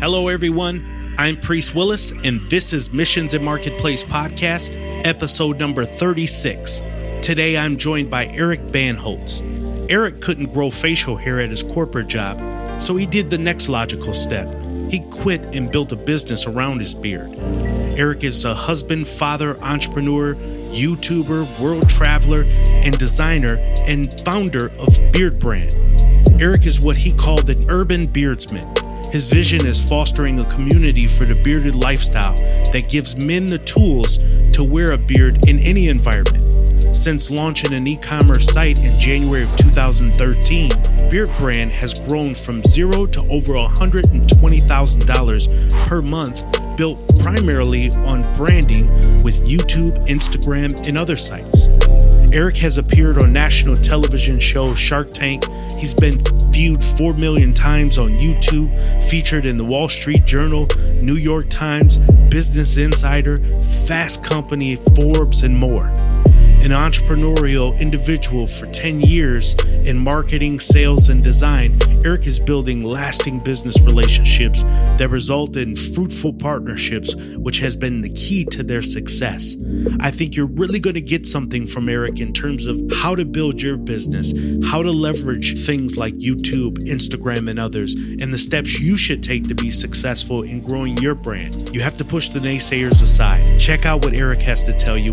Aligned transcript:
Hello, 0.00 0.28
everyone. 0.28 1.16
I'm 1.18 1.40
Priest 1.40 1.74
Willis, 1.74 2.12
and 2.22 2.48
this 2.48 2.72
is 2.72 2.92
Missions 2.92 3.34
and 3.34 3.44
Marketplace 3.44 4.04
Podcast, 4.04 4.70
episode 5.04 5.58
number 5.58 5.84
36. 5.84 6.82
Today, 7.20 7.58
I'm 7.58 7.76
joined 7.76 8.08
by 8.08 8.26
Eric 8.26 8.60
Bandholz. 8.60 9.42
Eric 9.90 10.20
couldn't 10.20 10.54
grow 10.54 10.70
facial 10.70 11.16
hair 11.16 11.40
at 11.40 11.50
his 11.50 11.64
corporate 11.64 12.06
job, 12.06 12.38
so 12.80 12.94
he 12.94 13.06
did 13.06 13.28
the 13.28 13.38
next 13.38 13.68
logical 13.68 14.14
step. 14.14 14.46
He 14.88 15.00
quit 15.10 15.40
and 15.52 15.68
built 15.68 15.90
a 15.90 15.96
business 15.96 16.46
around 16.46 16.78
his 16.78 16.94
beard. 16.94 17.34
Eric 17.98 18.22
is 18.22 18.44
a 18.44 18.54
husband, 18.54 19.08
father, 19.08 19.60
entrepreneur, 19.60 20.36
YouTuber, 20.36 21.58
world 21.58 21.88
traveler, 21.88 22.44
and 22.44 22.96
designer, 23.00 23.56
and 23.84 24.08
founder 24.20 24.70
of 24.78 24.96
Beard 25.10 25.40
Brand. 25.40 25.74
Eric 26.40 26.66
is 26.66 26.78
what 26.78 26.96
he 26.96 27.12
called 27.14 27.50
an 27.50 27.68
urban 27.68 28.06
beardsman 28.06 28.77
his 29.10 29.28
vision 29.28 29.66
is 29.66 29.80
fostering 29.80 30.38
a 30.38 30.44
community 30.46 31.06
for 31.06 31.24
the 31.24 31.34
bearded 31.42 31.74
lifestyle 31.74 32.36
that 32.72 32.90
gives 32.90 33.16
men 33.24 33.46
the 33.46 33.58
tools 33.60 34.18
to 34.52 34.62
wear 34.62 34.92
a 34.92 34.98
beard 34.98 35.48
in 35.48 35.58
any 35.60 35.88
environment. 35.88 36.44
Since 36.94 37.30
launching 37.30 37.72
an 37.72 37.86
e 37.86 37.96
commerce 37.96 38.52
site 38.52 38.80
in 38.80 39.00
January 39.00 39.44
of 39.44 39.56
2013, 39.56 40.68
Beard 41.10 41.30
Brand 41.38 41.72
has 41.72 41.98
grown 42.06 42.34
from 42.34 42.62
zero 42.64 43.06
to 43.06 43.20
over 43.28 43.54
$120,000 43.54 45.86
per 45.86 46.02
month, 46.02 46.42
built 46.76 46.98
primarily 47.20 47.88
on 47.90 48.22
branding 48.36 48.86
with 49.22 49.46
YouTube, 49.46 50.06
Instagram, 50.06 50.86
and 50.86 50.98
other 50.98 51.16
sites. 51.16 51.68
Eric 52.32 52.58
has 52.58 52.76
appeared 52.76 53.22
on 53.22 53.32
national 53.32 53.76
television 53.78 54.38
show 54.38 54.74
Shark 54.74 55.12
Tank. 55.12 55.44
He's 55.78 55.94
been 55.94 56.18
viewed 56.52 56.84
4 56.84 57.14
million 57.14 57.54
times 57.54 57.96
on 57.96 58.10
YouTube, 58.10 58.70
featured 59.08 59.46
in 59.46 59.56
the 59.56 59.64
Wall 59.64 59.88
Street 59.88 60.26
Journal, 60.26 60.66
New 61.00 61.14
York 61.16 61.48
Times, 61.48 61.96
Business 62.28 62.76
Insider, 62.76 63.38
Fast 63.86 64.22
Company, 64.22 64.76
Forbes, 64.94 65.42
and 65.42 65.56
more 65.56 65.88
an 66.60 66.72
entrepreneurial 66.72 67.78
individual 67.78 68.46
for 68.46 68.66
10 68.66 69.00
years 69.00 69.54
in 69.84 69.96
marketing, 69.96 70.58
sales, 70.60 71.08
and 71.08 71.22
design, 71.22 71.78
Eric 72.04 72.26
is 72.26 72.40
building 72.40 72.82
lasting 72.82 73.38
business 73.40 73.80
relationships 73.80 74.62
that 74.98 75.08
result 75.10 75.56
in 75.56 75.76
fruitful 75.76 76.32
partnerships, 76.32 77.14
which 77.36 77.58
has 77.58 77.76
been 77.76 78.02
the 78.02 78.10
key 78.10 78.44
to 78.44 78.62
their 78.62 78.82
success. 78.82 79.56
I 80.00 80.10
think 80.10 80.36
you're 80.36 80.46
really 80.46 80.80
going 80.80 80.94
to 80.94 81.00
get 81.00 81.26
something 81.26 81.66
from 81.66 81.88
Eric 81.88 82.20
in 82.20 82.32
terms 82.32 82.66
of 82.66 82.80
how 82.92 83.14
to 83.14 83.24
build 83.24 83.62
your 83.62 83.76
business, 83.76 84.32
how 84.68 84.82
to 84.82 84.90
leverage 84.90 85.64
things 85.64 85.96
like 85.96 86.14
YouTube, 86.14 86.78
Instagram, 86.88 87.48
and 87.48 87.58
others, 87.58 87.94
and 87.94 88.34
the 88.34 88.38
steps 88.38 88.80
you 88.80 88.96
should 88.96 89.22
take 89.22 89.48
to 89.48 89.54
be 89.54 89.70
successful 89.70 90.42
in 90.42 90.60
growing 90.62 90.96
your 90.98 91.14
brand. 91.14 91.70
You 91.72 91.80
have 91.80 91.96
to 91.98 92.04
push 92.04 92.28
the 92.28 92.40
naysayers 92.40 93.00
aside. 93.00 93.58
Check 93.58 93.86
out 93.86 94.04
what 94.04 94.12
Eric 94.12 94.40
has 94.40 94.64
to 94.64 94.72
tell 94.72 94.98
you. 94.98 95.12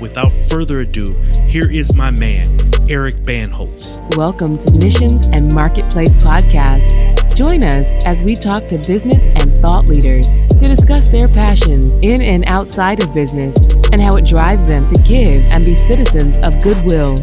Without 0.00 0.32
further 0.50 0.73
ado, 0.80 1.12
here 1.48 1.70
is 1.70 1.94
my 1.94 2.10
man, 2.10 2.58
Eric 2.88 3.16
Bandholz. 3.16 3.98
Welcome 4.16 4.58
to 4.58 4.78
Missions 4.78 5.28
and 5.28 5.52
Marketplace 5.54 6.10
Podcast. 6.22 7.34
Join 7.34 7.62
us 7.62 8.04
as 8.04 8.22
we 8.22 8.34
talk 8.34 8.66
to 8.68 8.78
business 8.78 9.22
and 9.40 9.60
thought 9.60 9.86
leaders 9.86 10.26
to 10.60 10.68
discuss 10.68 11.08
their 11.08 11.28
passions 11.28 11.92
in 12.02 12.22
and 12.22 12.44
outside 12.46 13.02
of 13.02 13.12
business 13.12 13.56
and 13.92 14.00
how 14.00 14.16
it 14.16 14.24
drives 14.24 14.66
them 14.66 14.86
to 14.86 15.02
give 15.02 15.42
and 15.52 15.64
be 15.64 15.74
citizens 15.74 16.36
of 16.38 16.62
goodwill. 16.62 17.16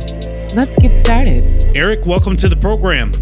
Let's 0.56 0.78
get 0.78 0.98
started. 0.98 1.76
Eric, 1.76 2.06
welcome 2.06 2.36
to 2.38 2.50
the 2.50 2.56
program. 2.56 3.14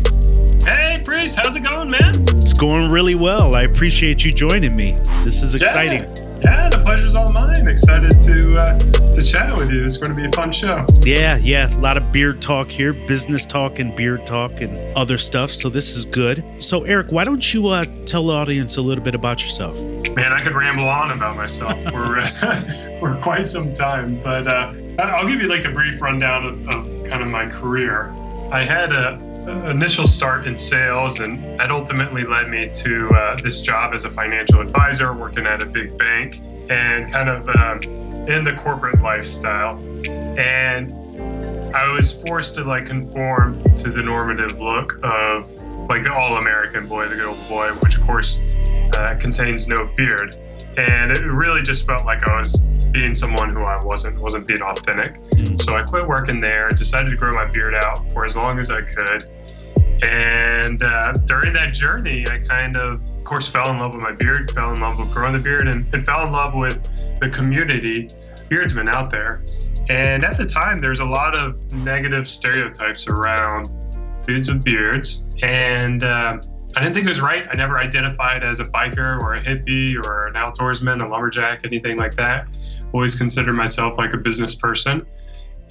Hey, 0.64 1.02
Priest, 1.04 1.40
how's 1.42 1.56
it 1.56 1.62
going, 1.62 1.90
man? 1.90 2.14
It's 2.38 2.54
going 2.54 2.90
really 2.90 3.16
well. 3.16 3.56
I 3.56 3.64
appreciate 3.64 4.26
you 4.26 4.32
joining 4.32 4.76
me. 4.76 4.98
This 5.24 5.42
is 5.42 5.56
exciting. 5.56 6.04
Yeah. 6.04 6.29
Yeah, 6.42 6.70
the 6.70 6.80
pleasure's 6.80 7.16
all 7.16 7.32
mine. 7.34 7.68
Excited 7.68 8.20
to 8.22 8.58
uh, 8.58 8.80
to 9.14 9.22
chat 9.22 9.56
with 9.56 9.72
you. 9.72 9.84
It's 9.84 9.98
going 9.98 10.16
to 10.16 10.16
be 10.16 10.28
a 10.28 10.32
fun 10.32 10.52
show. 10.52 10.86
Yeah, 11.02 11.38
yeah, 11.38 11.70
a 11.76 11.80
lot 11.80 11.98
of 11.98 12.12
beard 12.12 12.42
talk 12.42 12.70
here, 12.70 12.94
business 12.94 13.46
talk 13.46 13.80
and 13.80 13.96
beard 13.96 14.26
talk 14.26 14.62
and 14.62 14.98
other 14.98 15.18
stuff. 15.18 15.52
So 15.52 15.70
this 15.70 15.90
is 15.96 16.06
good. 16.06 16.44
So 16.60 16.84
Eric, 16.84 17.12
why 17.12 17.26
don't 17.26 17.54
you 17.54 17.68
uh, 17.68 17.84
tell 18.06 18.28
the 18.28 18.34
audience 18.34 18.78
a 18.78 18.82
little 18.82 19.04
bit 19.04 19.16
about 19.16 19.42
yourself? 19.42 19.80
Man, 20.16 20.32
I 20.32 20.42
could 20.42 20.56
ramble 20.56 20.88
on 20.88 21.12
about 21.12 21.36
myself 21.36 21.82
for 21.86 22.22
for 23.00 23.20
quite 23.22 23.46
some 23.46 23.74
time, 23.74 24.22
but 24.24 24.52
uh, 24.52 24.74
I'll 25.00 25.28
give 25.28 25.42
you 25.42 25.48
like 25.50 25.64
the 25.64 25.70
brief 25.70 26.02
rundown 26.02 26.46
of, 26.46 26.68
of 26.70 27.06
kind 27.06 27.22
of 27.22 27.28
my 27.28 27.48
career. 27.48 28.14
I 28.52 28.64
had 28.64 28.96
a 28.96 29.29
initial 29.48 30.08
start 30.08 30.48
in 30.48 30.58
sales, 30.58 31.20
and 31.20 31.60
that 31.60 31.72
ultimately 31.72 32.24
led 32.24 32.50
me 32.50 32.70
to 32.74 33.10
uh, 33.10 33.38
this 33.42 33.62
job 33.62 33.94
as 33.94 34.06
a 34.06 34.10
financial 34.10 34.62
advisor, 34.62 35.14
working 35.14 35.46
at 35.46 35.64
a 35.64 35.66
big 35.66 35.98
bank, 35.98 36.42
and 36.70 37.12
kind 37.12 37.30
of 37.30 37.48
um, 37.50 37.80
in 38.28 38.44
the 38.44 38.54
corporate 38.58 39.02
lifestyle. 39.02 39.78
And 40.38 40.94
I 41.76 41.92
was 41.92 42.12
forced 42.24 42.56
to 42.56 42.64
like 42.64 42.86
conform 42.86 43.64
to 43.76 43.92
the 43.92 44.02
normative 44.02 44.60
look 44.60 45.00
of 45.04 45.52
like 45.90 46.04
the 46.04 46.14
all-American 46.14 46.88
boy, 46.88 47.08
the 47.08 47.16
good 47.16 47.26
old 47.26 47.48
boy, 47.48 47.70
which 47.84 47.96
of 47.96 48.06
course 48.06 48.42
uh, 48.96 49.16
contains 49.20 49.68
no 49.68 49.90
beard. 49.96 50.36
And 50.78 51.12
it 51.12 51.24
really 51.24 51.62
just 51.62 51.86
felt 51.86 52.06
like 52.06 52.28
I 52.28 52.38
was 52.40 52.60
being 52.92 53.16
someone 53.16 53.54
who 53.54 53.64
I 53.64 53.82
wasn't, 53.84 54.20
wasn't 54.20 54.48
being 54.48 54.62
authentic. 54.62 55.16
Mm-hmm. 55.16 55.56
So 55.56 55.74
I 55.74 55.84
quit 55.84 56.08
working 56.08 56.40
there, 56.40 56.70
decided 56.70 57.12
to 57.12 57.16
grow 57.16 57.34
my 57.34 57.46
beard 57.46 57.76
out 57.76 58.08
for 58.12 58.26
as 58.26 58.36
long 58.36 58.60
as 58.60 58.72
I 58.72 58.82
could. 58.82 59.26
And 60.04 60.82
uh, 60.82 61.14
during 61.26 61.54
that 61.54 61.74
journey, 61.74 62.26
I 62.28 62.40
kind 62.40 62.78
of, 62.78 63.02
of 63.02 63.24
course, 63.24 63.48
fell 63.48 63.70
in 63.70 63.80
love 63.80 63.94
with 63.94 64.02
my 64.02 64.14
beard, 64.14 64.52
fell 64.52 64.72
in 64.72 64.80
love 64.80 64.98
with 64.98 65.12
growing 65.12 65.34
the 65.34 65.40
beard, 65.40 65.68
and, 65.68 65.86
and 65.94 66.06
fell 66.06 66.26
in 66.26 66.32
love 66.32 66.54
with 66.56 66.88
the 67.20 67.30
community 67.30 68.08
beardsmen 68.50 68.90
out 68.90 69.10
there. 69.10 69.44
And 69.90 70.24
at 70.24 70.38
the 70.38 70.46
time, 70.46 70.82
there's 70.82 71.00
a 71.00 71.06
lot 71.06 71.36
of 71.36 71.74
negative 71.74 72.28
stereotypes 72.28 73.08
around 73.08 73.70
dudes 74.22 74.52
with 74.52 74.64
beards. 74.64 75.36
And 75.42 76.04
uh, 76.04 76.40
I 76.76 76.82
didn't 76.82 76.94
think 76.94 77.06
it 77.06 77.10
was 77.10 77.22
right. 77.22 77.48
I 77.50 77.56
never 77.56 77.80
identified 77.80 78.44
as 78.44 78.60
a 78.60 78.66
biker 78.66 79.20
or 79.22 79.36
a 79.36 79.42
hippie 79.42 79.96
or 79.96 80.28
an 80.28 80.36
outdoorsman, 80.36 81.04
a 81.04 81.08
lumberjack, 81.08 81.66
anything 81.66 81.98
like 81.98 82.14
that. 82.16 82.56
Always 82.94 83.16
considered 83.16 83.54
myself 83.54 83.98
like 83.98 84.14
a 84.14 84.18
business 84.18 84.56
person. 84.56 85.06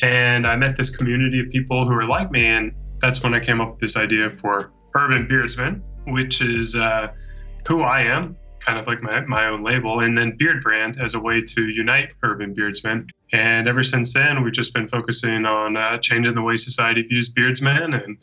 And 0.02 0.46
I 0.46 0.56
met 0.56 0.76
this 0.76 0.94
community 0.94 1.40
of 1.40 1.50
people 1.50 1.86
who 1.86 1.94
were 1.94 2.04
like 2.04 2.30
me. 2.30 2.46
And 2.46 2.72
that's 3.00 3.22
when 3.22 3.34
I 3.34 3.40
came 3.40 3.60
up 3.60 3.70
with 3.70 3.78
this 3.78 3.96
idea 3.96 4.30
for 4.30 4.72
Urban 4.94 5.26
Beardsman, 5.26 5.82
which 6.06 6.40
is 6.42 6.76
uh, 6.76 7.08
who 7.66 7.82
I 7.82 8.02
am, 8.02 8.36
kind 8.60 8.78
of 8.78 8.86
like 8.86 9.02
my, 9.02 9.20
my 9.20 9.46
own 9.46 9.62
label, 9.62 10.00
and 10.00 10.16
then 10.16 10.36
Beard 10.36 10.62
Brand 10.62 11.00
as 11.00 11.14
a 11.14 11.20
way 11.20 11.40
to 11.40 11.68
unite 11.68 12.14
urban 12.22 12.54
beardsmen. 12.54 13.08
And 13.32 13.68
ever 13.68 13.82
since 13.82 14.14
then, 14.14 14.42
we've 14.42 14.52
just 14.52 14.74
been 14.74 14.88
focusing 14.88 15.44
on 15.46 15.76
uh, 15.76 15.98
changing 15.98 16.34
the 16.34 16.42
way 16.42 16.56
society 16.56 17.02
views 17.02 17.28
beardsmen 17.28 17.94
and 17.94 18.18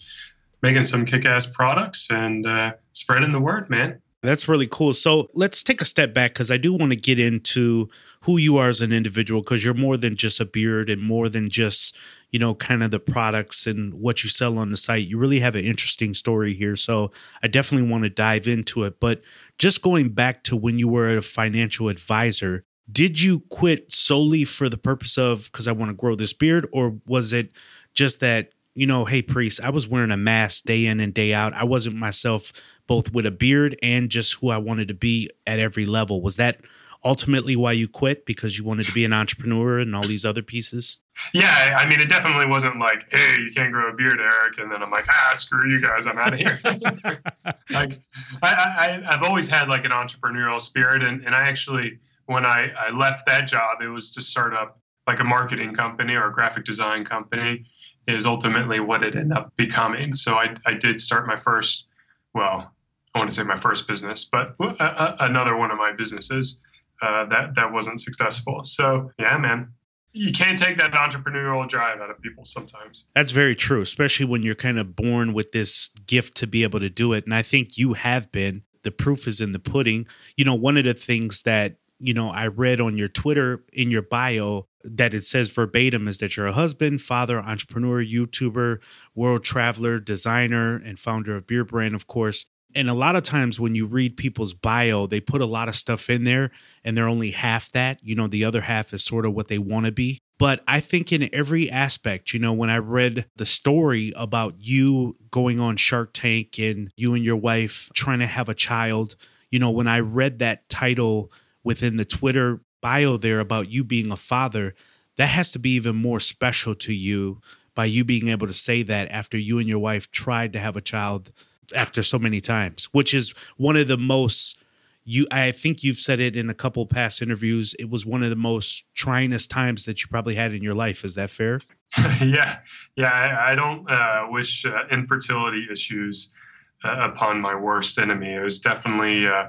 making 0.62 0.84
some 0.84 1.06
kick 1.06 1.26
ass 1.26 1.46
products 1.46 2.10
and 2.10 2.46
uh, 2.46 2.74
spreading 2.92 3.32
the 3.32 3.40
word, 3.40 3.70
man. 3.70 4.02
That's 4.24 4.48
really 4.48 4.68
cool. 4.68 4.94
So 4.94 5.30
let's 5.34 5.62
take 5.62 5.82
a 5.82 5.86
step 5.86 6.14
back 6.14 6.34
because 6.34 6.50
I 6.50 6.58
do 6.58 6.74
want 6.74 6.92
to 6.92 6.96
get 6.96 7.20
into 7.20 7.90
who 8.26 8.38
you 8.38 8.58
are 8.58 8.70
as 8.70 8.82
an 8.82 8.92
individual 8.92 9.42
because 9.42 9.64
you're 9.64 9.74
more 9.74 9.98
than 9.98 10.16
just 10.16 10.40
a 10.40 10.46
beard 10.46 10.90
and 10.90 11.02
more 11.02 11.30
than 11.30 11.50
just 11.50 11.96
you 12.32 12.40
know 12.40 12.56
kind 12.56 12.84
of 12.84 12.90
the 12.92 13.00
products 13.00 13.68
and 13.68 13.94
what 13.94 14.24
you 14.24 14.30
sell 14.30 14.58
on 14.58 14.72
the 14.72 14.78
site. 14.78 15.08
You 15.08 15.18
really 15.18 15.40
have 15.40 15.56
an 15.56 15.64
interesting 15.64 16.14
story 16.14 16.54
here 16.54 16.76
so 16.76 17.12
i 17.44 17.48
definitely 17.48 17.90
want 17.90 18.04
to 18.04 18.10
dive 18.10 18.48
into 18.48 18.84
it. 18.84 19.00
But 19.00 19.22
just 19.58 19.82
going 19.82 20.10
back 20.10 20.44
to 20.46 20.56
when 20.56 20.80
you 20.80 20.88
were 20.88 21.16
a 21.16 21.22
financial 21.22 21.88
advisor 21.88 22.66
did 22.92 23.20
you 23.20 23.40
quit 23.50 23.92
solely 23.92 24.44
for 24.44 24.70
the 24.70 24.78
purpose 24.78 25.18
of 25.18 25.46
because 25.46 25.68
i 25.68 25.72
want 25.72 25.90
to 25.90 25.96
grow 25.96 26.16
this 26.16 26.34
beard? 26.34 26.68
Or 26.72 26.98
was 27.06 27.32
it 27.32 27.52
just 27.94 28.20
that 28.20 28.50
you 28.74 28.86
know 28.86 29.06
hey 29.06 29.22
priest 29.22 29.62
i 29.64 29.70
was 29.70 29.88
wearing 29.88 30.12
a 30.12 30.18
mask 30.18 30.66
day 30.66 30.88
in 30.88 31.00
and 31.00 31.14
day 31.14 31.34
out. 31.34 31.54
I 31.54 31.64
wasn't 31.64 31.96
myself 31.96 32.52
both 32.88 33.14
with 33.14 33.26
a 33.26 33.32
beard 33.32 33.78
and 33.84 34.10
just 34.10 34.34
who 34.36 34.50
i 34.50 34.58
wanted 34.58 34.88
to 34.88 34.94
be 34.96 35.30
at 35.46 35.60
every 35.60 35.86
level. 35.86 36.22
Was 36.22 36.38
that 36.38 36.60
ultimately 37.06 37.56
why 37.56 37.72
you 37.72 37.88
quit 37.88 38.26
because 38.26 38.58
you 38.58 38.64
wanted 38.64 38.86
to 38.88 38.92
be 38.92 39.06
an 39.06 39.14
entrepreneur 39.14 39.80
and 39.80 39.96
all 39.96 40.06
these 40.06 40.26
other 40.26 40.42
pieces? 40.42 40.98
Yeah, 41.34 41.78
I 41.80 41.88
mean, 41.88 42.02
it 42.02 42.10
definitely 42.10 42.48
wasn't 42.48 42.80
like, 42.80 43.06
hey, 43.12 43.42
you 43.42 43.52
can't 43.56 43.72
grow 43.72 43.90
a 43.90 43.94
beard, 43.94 44.20
Eric, 44.20 44.58
and 44.58 44.70
then 44.72 44.82
I'm 44.82 44.92
like, 44.92 45.06
ah, 45.08 45.32
screw 45.36 45.70
you 45.70 45.80
guys, 45.80 46.08
I'm 46.08 46.18
out 46.18 46.34
of 46.34 46.40
here. 46.40 46.60
like, 47.70 48.02
I, 48.44 49.00
I, 49.06 49.12
have 49.12 49.24
always 49.24 49.48
had 49.48 49.70
like 49.70 49.86
an 49.86 49.92
entrepreneurial 49.92 50.60
spirit, 50.60 51.04
and, 51.04 51.24
and 51.26 51.34
I 51.34 51.48
actually, 51.48 52.00
when 52.26 52.46
I, 52.46 52.72
I 52.78 52.90
left 52.90 53.28
that 53.28 53.48
job, 53.48 53.82
it 53.82 53.88
was 53.88 54.14
to 54.16 54.22
start 54.22 54.54
up 54.54 54.82
like 55.08 55.20
a 55.20 55.24
marketing 55.24 55.74
company 55.74 56.16
or 56.16 56.28
a 56.28 56.34
graphic 56.34 56.66
design 56.66 57.04
company 57.04 57.66
is 58.08 58.26
ultimately 58.26 58.80
what 58.80 59.04
it 59.04 59.16
ended 59.16 59.38
up 59.38 59.56
becoming. 59.56 60.16
So 60.16 60.36
I, 60.36 60.56
I 60.66 60.74
did 60.74 61.00
start 61.00 61.28
my 61.28 61.38
first, 61.38 61.88
well, 62.34 62.74
I 63.14 63.20
want 63.20 63.30
to 63.30 63.36
say 63.36 63.44
my 63.44 63.56
first 63.56 63.88
business, 63.88 64.26
but 64.26 64.56
another 64.60 65.56
one 65.56 65.72
of 65.72 65.78
my 65.78 65.92
businesses 65.94 66.62
uh, 67.06 67.26
that 67.26 67.56
that 67.56 67.72
wasn't 67.72 68.02
successful. 68.02 68.64
So 68.64 69.12
yeah, 69.20 69.38
man, 69.38 69.72
you 70.12 70.32
can't 70.32 70.58
take 70.58 70.78
that 70.78 70.92
entrepreneurial 70.94 71.68
drive 71.68 72.00
out 72.02 72.10
of 72.10 72.22
people 72.22 72.46
sometimes. 72.46 73.08
That's 73.14 73.32
very 73.32 73.56
true, 73.56 73.82
especially 73.82 74.26
when 74.26 74.44
you're 74.44 74.56
kind 74.56 74.80
of 74.80 74.96
born 74.96 75.34
with 75.34 75.52
this 75.52 75.90
gift 76.08 76.36
to 76.38 76.48
be 76.48 76.64
able 76.64 76.80
to 76.80 76.90
do 76.90 77.14
it. 77.14 77.26
And 77.26 77.34
I 77.34 77.42
think 77.42 77.78
you 77.78 77.94
have 77.94 78.32
been. 78.32 78.64
the 78.84 78.92
proof 78.92 79.28
is 79.28 79.42
in 79.42 79.52
the 79.52 79.60
pudding. 79.60 80.06
You 80.38 80.46
know, 80.46 80.56
one 80.56 80.78
of 80.78 80.84
the 80.86 80.94
things 80.94 81.42
that 81.42 81.78
you 82.00 82.14
know 82.14 82.30
I 82.30 82.48
read 82.48 82.80
on 82.80 82.98
your 82.98 83.08
Twitter 83.10 83.64
in 83.74 83.92
your 83.92 84.04
bio 84.04 84.68
that 84.84 85.14
it 85.14 85.26
says 85.26 85.50
verbatim 85.50 86.08
is 86.08 86.20
that 86.20 86.38
you're 86.38 86.48
a 86.48 86.54
husband, 86.54 87.02
father, 87.02 87.40
entrepreneur, 87.40 88.04
YouTuber, 88.04 88.80
world 89.16 89.44
traveler, 89.44 90.00
designer, 90.00 90.76
and 90.76 91.00
founder 91.00 91.36
of 91.36 91.48
Beard 91.48 91.68
Brand, 91.70 91.96
of 91.96 92.06
course. 92.08 92.46
And 92.76 92.90
a 92.90 92.94
lot 92.94 93.16
of 93.16 93.24
times 93.24 93.60
when 93.60 93.74
you 93.74 93.86
read 93.86 94.18
people's 94.18 94.54
bio, 94.54 95.08
they 95.08 95.20
put 95.22 95.42
a 95.42 95.46
lot 95.46 95.70
of 95.70 95.76
stuff 95.76 96.10
in 96.10 96.26
there 96.26 96.52
and 96.84 96.98
they're 96.98 97.08
only 97.08 97.32
half 97.32 97.72
that. 97.72 98.00
You 98.04 98.16
know, 98.16 98.28
the 98.28 98.44
other 98.44 98.62
half 98.62 98.94
is 98.94 99.04
sort 99.04 99.26
of 99.26 99.34
what 99.34 99.48
they 99.48 99.58
want 99.58 99.86
to 99.86 99.92
be. 99.92 100.20
But 100.38 100.64
I 100.68 100.82
think 100.82 101.14
in 101.14 101.30
every 101.34 101.72
aspect, 101.72 102.34
you 102.34 102.40
know, 102.40 102.52
when 102.52 102.70
I 102.70 102.78
read 102.78 103.26
the 103.38 103.46
story 103.46 104.12
about 104.18 104.56
you 104.58 105.16
going 105.32 105.60
on 105.60 105.78
Shark 105.78 106.12
Tank 106.14 106.60
and 106.60 106.92
you 106.98 107.14
and 107.14 107.24
your 107.24 107.38
wife 107.38 107.90
trying 107.94 108.20
to 108.20 108.28
have 108.28 108.50
a 108.50 108.54
child, 108.54 109.16
you 109.50 109.60
know, 109.60 109.72
when 109.72 109.88
I 109.88 110.00
read 110.02 110.40
that 110.40 110.68
title 110.68 111.32
within 111.64 111.96
the 111.96 112.06
Twitter 112.06 112.62
bio 112.82 113.16
there 113.16 113.40
about 113.40 113.70
you 113.70 113.86
being 113.86 114.12
a 114.12 114.18
father, 114.18 114.76
that 115.16 115.28
has 115.28 115.52
to 115.54 115.60
be 115.60 115.72
even 115.72 115.96
more 115.96 116.20
special 116.20 116.76
to 116.76 116.94
you 116.94 117.40
by 117.74 117.86
you 117.86 118.04
being 118.04 118.28
able 118.28 118.48
to 118.48 118.54
say 118.54 118.84
that 118.84 119.10
after 119.12 119.38
you 119.38 119.60
and 119.60 119.70
your 119.70 119.80
wife 119.80 120.12
tried 120.12 120.52
to 120.54 120.60
have 120.60 120.76
a 120.76 120.82
child 120.82 121.32
after 121.74 122.04
so 122.04 122.20
many 122.20 122.42
times, 122.42 122.86
which 122.92 123.14
is 123.14 123.34
one 123.58 123.76
of 123.76 123.88
the 123.88 123.98
most 123.98 124.60
you 125.08 125.28
I 125.30 125.52
think 125.52 125.84
you've 125.84 126.00
said 126.00 126.20
it 126.20 126.36
in 126.36 126.50
a 126.50 126.54
couple 126.56 126.86
past 126.88 127.22
interviews. 127.22 127.76
It 127.78 127.92
was 127.92 128.06
one 128.08 128.24
of 128.24 128.32
the 128.32 128.36
most 128.36 128.86
tryingest 128.96 129.50
times 129.50 129.86
that 129.86 130.02
you 130.02 130.08
probably 130.10 130.34
had 130.34 130.52
in 130.52 130.64
your 130.64 130.74
life. 130.74 131.06
Is 131.06 131.14
that 131.14 131.30
fair? 131.30 131.62
yeah, 132.24 132.58
yeah. 132.96 133.12
I, 133.12 133.52
I 133.52 133.56
don't 133.56 133.90
uh, 133.90 134.26
wish 134.30 134.66
uh, 134.66 134.86
infertility 134.90 135.68
issues 135.72 136.36
uh, 136.84 136.98
upon 137.12 137.40
my 137.40 137.54
worst 137.54 138.00
enemy. 138.00 138.34
It 138.34 138.42
was 138.42 138.60
definitely 138.60 139.28
uh, 139.28 139.48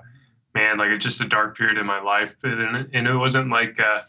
man, 0.56 0.78
like 0.78 0.90
it's 0.90 1.04
just 1.04 1.20
a 1.20 1.28
dark 1.28 1.56
period 1.56 1.76
in 1.76 1.86
my 1.86 2.00
life. 2.00 2.34
And, 2.42 2.88
and 2.92 3.06
it 3.06 3.14
wasn't 3.14 3.50
like, 3.50 3.78
uh, 3.78 4.00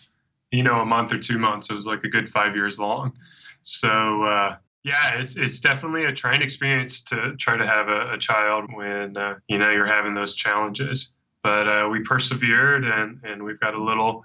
you 0.51 0.63
know, 0.63 0.79
a 0.79 0.85
month 0.85 1.11
or 1.11 1.19
two 1.19 1.37
months. 1.37 1.69
It 1.69 1.73
was 1.73 1.85
like 1.85 2.03
a 2.05 2.09
good 2.09 2.27
five 2.29 2.55
years 2.55 2.79
long. 2.79 3.13
So, 3.61 4.23
uh, 4.23 4.55
yeah, 4.87 5.19
it's, 5.19 5.35
it's 5.35 5.59
definitely 5.59 6.05
a 6.05 6.13
trying 6.13 6.41
experience 6.41 7.01
to 7.01 7.35
try 7.37 7.57
to 7.57 7.67
have 7.67 7.89
a, 7.89 8.13
a 8.13 8.17
child 8.17 8.69
when, 8.73 9.17
uh, 9.17 9.35
you 9.49 9.57
know, 9.57 9.69
you're 9.69 9.85
having 9.85 10.13
those 10.13 10.33
challenges. 10.33 11.15
But 11.43 11.67
uh, 11.67 11.89
we 11.91 11.99
persevered 12.03 12.85
and, 12.85 13.19
and 13.23 13.43
we've 13.43 13.59
got 13.59 13.73
a 13.73 13.83
little, 13.83 14.23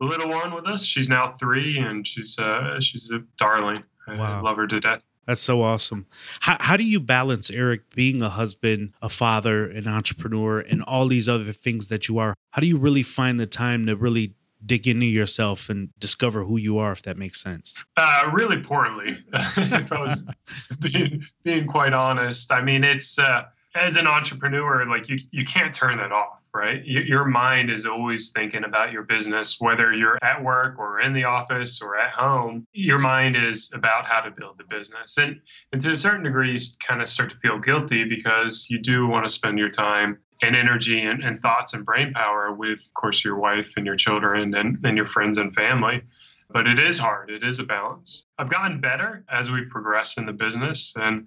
little 0.00 0.30
one 0.30 0.54
with 0.54 0.68
us. 0.68 0.84
She's 0.84 1.08
now 1.08 1.32
three 1.32 1.78
and 1.78 2.06
she's, 2.06 2.38
uh, 2.38 2.78
she's 2.80 3.10
a 3.10 3.24
darling. 3.36 3.82
Wow. 4.06 4.38
I 4.38 4.40
love 4.40 4.56
her 4.56 4.68
to 4.68 4.78
death. 4.78 5.04
That's 5.26 5.40
so 5.40 5.62
awesome. 5.62 6.06
How, 6.40 6.56
how 6.60 6.76
do 6.76 6.84
you 6.84 7.00
balance, 7.00 7.50
Eric, 7.50 7.94
being 7.94 8.22
a 8.22 8.30
husband, 8.30 8.94
a 9.02 9.08
father, 9.10 9.68
an 9.68 9.86
entrepreneur, 9.86 10.60
and 10.60 10.82
all 10.84 11.06
these 11.08 11.28
other 11.28 11.52
things 11.52 11.88
that 11.88 12.08
you 12.08 12.18
are? 12.18 12.34
How 12.52 12.60
do 12.60 12.66
you 12.66 12.78
really 12.78 13.02
find 13.02 13.38
the 13.38 13.46
time 13.46 13.84
to 13.86 13.96
really 13.96 14.36
dig 14.64 14.86
into 14.86 15.06
yourself 15.06 15.68
and 15.68 15.90
discover 15.98 16.44
who 16.44 16.56
you 16.56 16.78
are, 16.78 16.92
if 16.92 17.02
that 17.02 17.16
makes 17.16 17.42
sense? 17.42 17.74
Uh, 17.96 18.30
really 18.32 18.60
poorly, 18.60 19.16
if 19.32 19.92
I 19.92 20.00
was 20.00 20.26
being, 20.80 21.22
being 21.44 21.66
quite 21.66 21.92
honest. 21.92 22.52
I 22.52 22.62
mean, 22.62 22.84
it's 22.84 23.18
uh, 23.18 23.44
as 23.74 23.96
an 23.96 24.06
entrepreneur, 24.06 24.86
like 24.86 25.08
you, 25.08 25.18
you 25.30 25.44
can't 25.44 25.74
turn 25.74 25.98
that 25.98 26.12
off 26.12 26.38
right? 26.54 26.84
Your 26.84 27.24
mind 27.24 27.70
is 27.70 27.86
always 27.86 28.30
thinking 28.30 28.64
about 28.64 28.92
your 28.92 29.02
business, 29.02 29.60
whether 29.60 29.92
you're 29.92 30.18
at 30.22 30.42
work 30.42 30.78
or 30.78 31.00
in 31.00 31.12
the 31.12 31.24
office 31.24 31.80
or 31.82 31.96
at 31.96 32.10
home. 32.10 32.66
Your 32.72 32.98
mind 32.98 33.36
is 33.36 33.70
about 33.74 34.06
how 34.06 34.20
to 34.20 34.30
build 34.30 34.58
the 34.58 34.64
business. 34.64 35.18
And, 35.18 35.40
and 35.72 35.80
to 35.82 35.92
a 35.92 35.96
certain 35.96 36.24
degree, 36.24 36.52
you 36.52 36.58
kind 36.84 37.02
of 37.02 37.08
start 37.08 37.30
to 37.30 37.36
feel 37.36 37.58
guilty 37.58 38.04
because 38.04 38.68
you 38.70 38.80
do 38.80 39.06
want 39.06 39.26
to 39.26 39.32
spend 39.32 39.58
your 39.58 39.70
time 39.70 40.18
and 40.42 40.54
energy 40.54 41.00
and, 41.00 41.22
and 41.24 41.38
thoughts 41.38 41.74
and 41.74 41.84
brain 41.84 42.12
power 42.12 42.52
with, 42.52 42.80
of 42.80 42.94
course, 42.94 43.24
your 43.24 43.36
wife 43.36 43.74
and 43.76 43.84
your 43.84 43.96
children 43.96 44.54
and, 44.54 44.78
and 44.84 44.96
your 44.96 45.06
friends 45.06 45.38
and 45.38 45.54
family 45.54 46.02
but 46.50 46.66
it 46.66 46.78
is 46.78 46.98
hard. 46.98 47.30
It 47.30 47.42
is 47.42 47.58
a 47.58 47.64
balance. 47.64 48.24
I've 48.38 48.48
gotten 48.48 48.80
better 48.80 49.24
as 49.28 49.50
we 49.50 49.64
progress 49.66 50.16
in 50.16 50.26
the 50.26 50.32
business, 50.32 50.94
and 50.96 51.26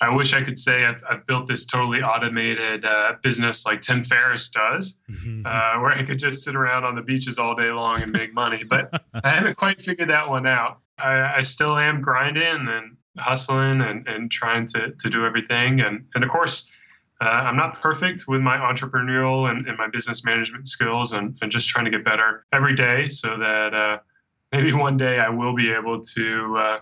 I 0.00 0.12
wish 0.14 0.34
I 0.34 0.42
could 0.42 0.58
say 0.58 0.84
I've, 0.84 1.02
I've 1.08 1.26
built 1.26 1.46
this 1.46 1.64
totally 1.64 2.02
automated 2.02 2.84
uh, 2.84 3.14
business 3.22 3.64
like 3.64 3.80
Tim 3.80 4.02
Ferriss 4.02 4.50
does, 4.50 5.00
mm-hmm. 5.08 5.42
uh, 5.44 5.80
where 5.80 5.92
I 5.92 6.02
could 6.02 6.18
just 6.18 6.42
sit 6.42 6.56
around 6.56 6.84
on 6.84 6.96
the 6.96 7.02
beaches 7.02 7.38
all 7.38 7.54
day 7.54 7.70
long 7.70 8.02
and 8.02 8.12
make 8.12 8.34
money. 8.34 8.64
But 8.64 9.02
I 9.22 9.30
haven't 9.30 9.56
quite 9.56 9.80
figured 9.80 10.10
that 10.10 10.28
one 10.28 10.46
out. 10.46 10.80
I, 10.98 11.36
I 11.36 11.40
still 11.42 11.78
am 11.78 12.00
grinding 12.00 12.68
and 12.68 12.96
hustling 13.18 13.80
and, 13.80 14.06
and 14.08 14.30
trying 14.30 14.66
to, 14.66 14.90
to 14.90 15.10
do 15.10 15.24
everything. 15.24 15.80
And, 15.80 16.04
and 16.14 16.24
of 16.24 16.30
course, 16.30 16.70
uh, 17.22 17.44
I'm 17.44 17.56
not 17.56 17.74
perfect 17.74 18.24
with 18.26 18.40
my 18.40 18.56
entrepreneurial 18.56 19.48
and, 19.48 19.68
and 19.68 19.78
my 19.78 19.88
business 19.88 20.24
management 20.24 20.66
skills 20.66 21.12
and, 21.12 21.38
and, 21.40 21.52
just 21.52 21.68
trying 21.68 21.84
to 21.84 21.90
get 21.90 22.02
better 22.02 22.44
every 22.52 22.74
day 22.74 23.06
so 23.06 23.36
that 23.36 23.72
uh, 23.72 23.98
maybe 24.50 24.72
one 24.88 24.96
day 24.96 25.20
I 25.20 25.28
will 25.28 25.54
be 25.54 25.70
able 25.70 26.00
to 26.00 26.56
uh, 26.56 26.78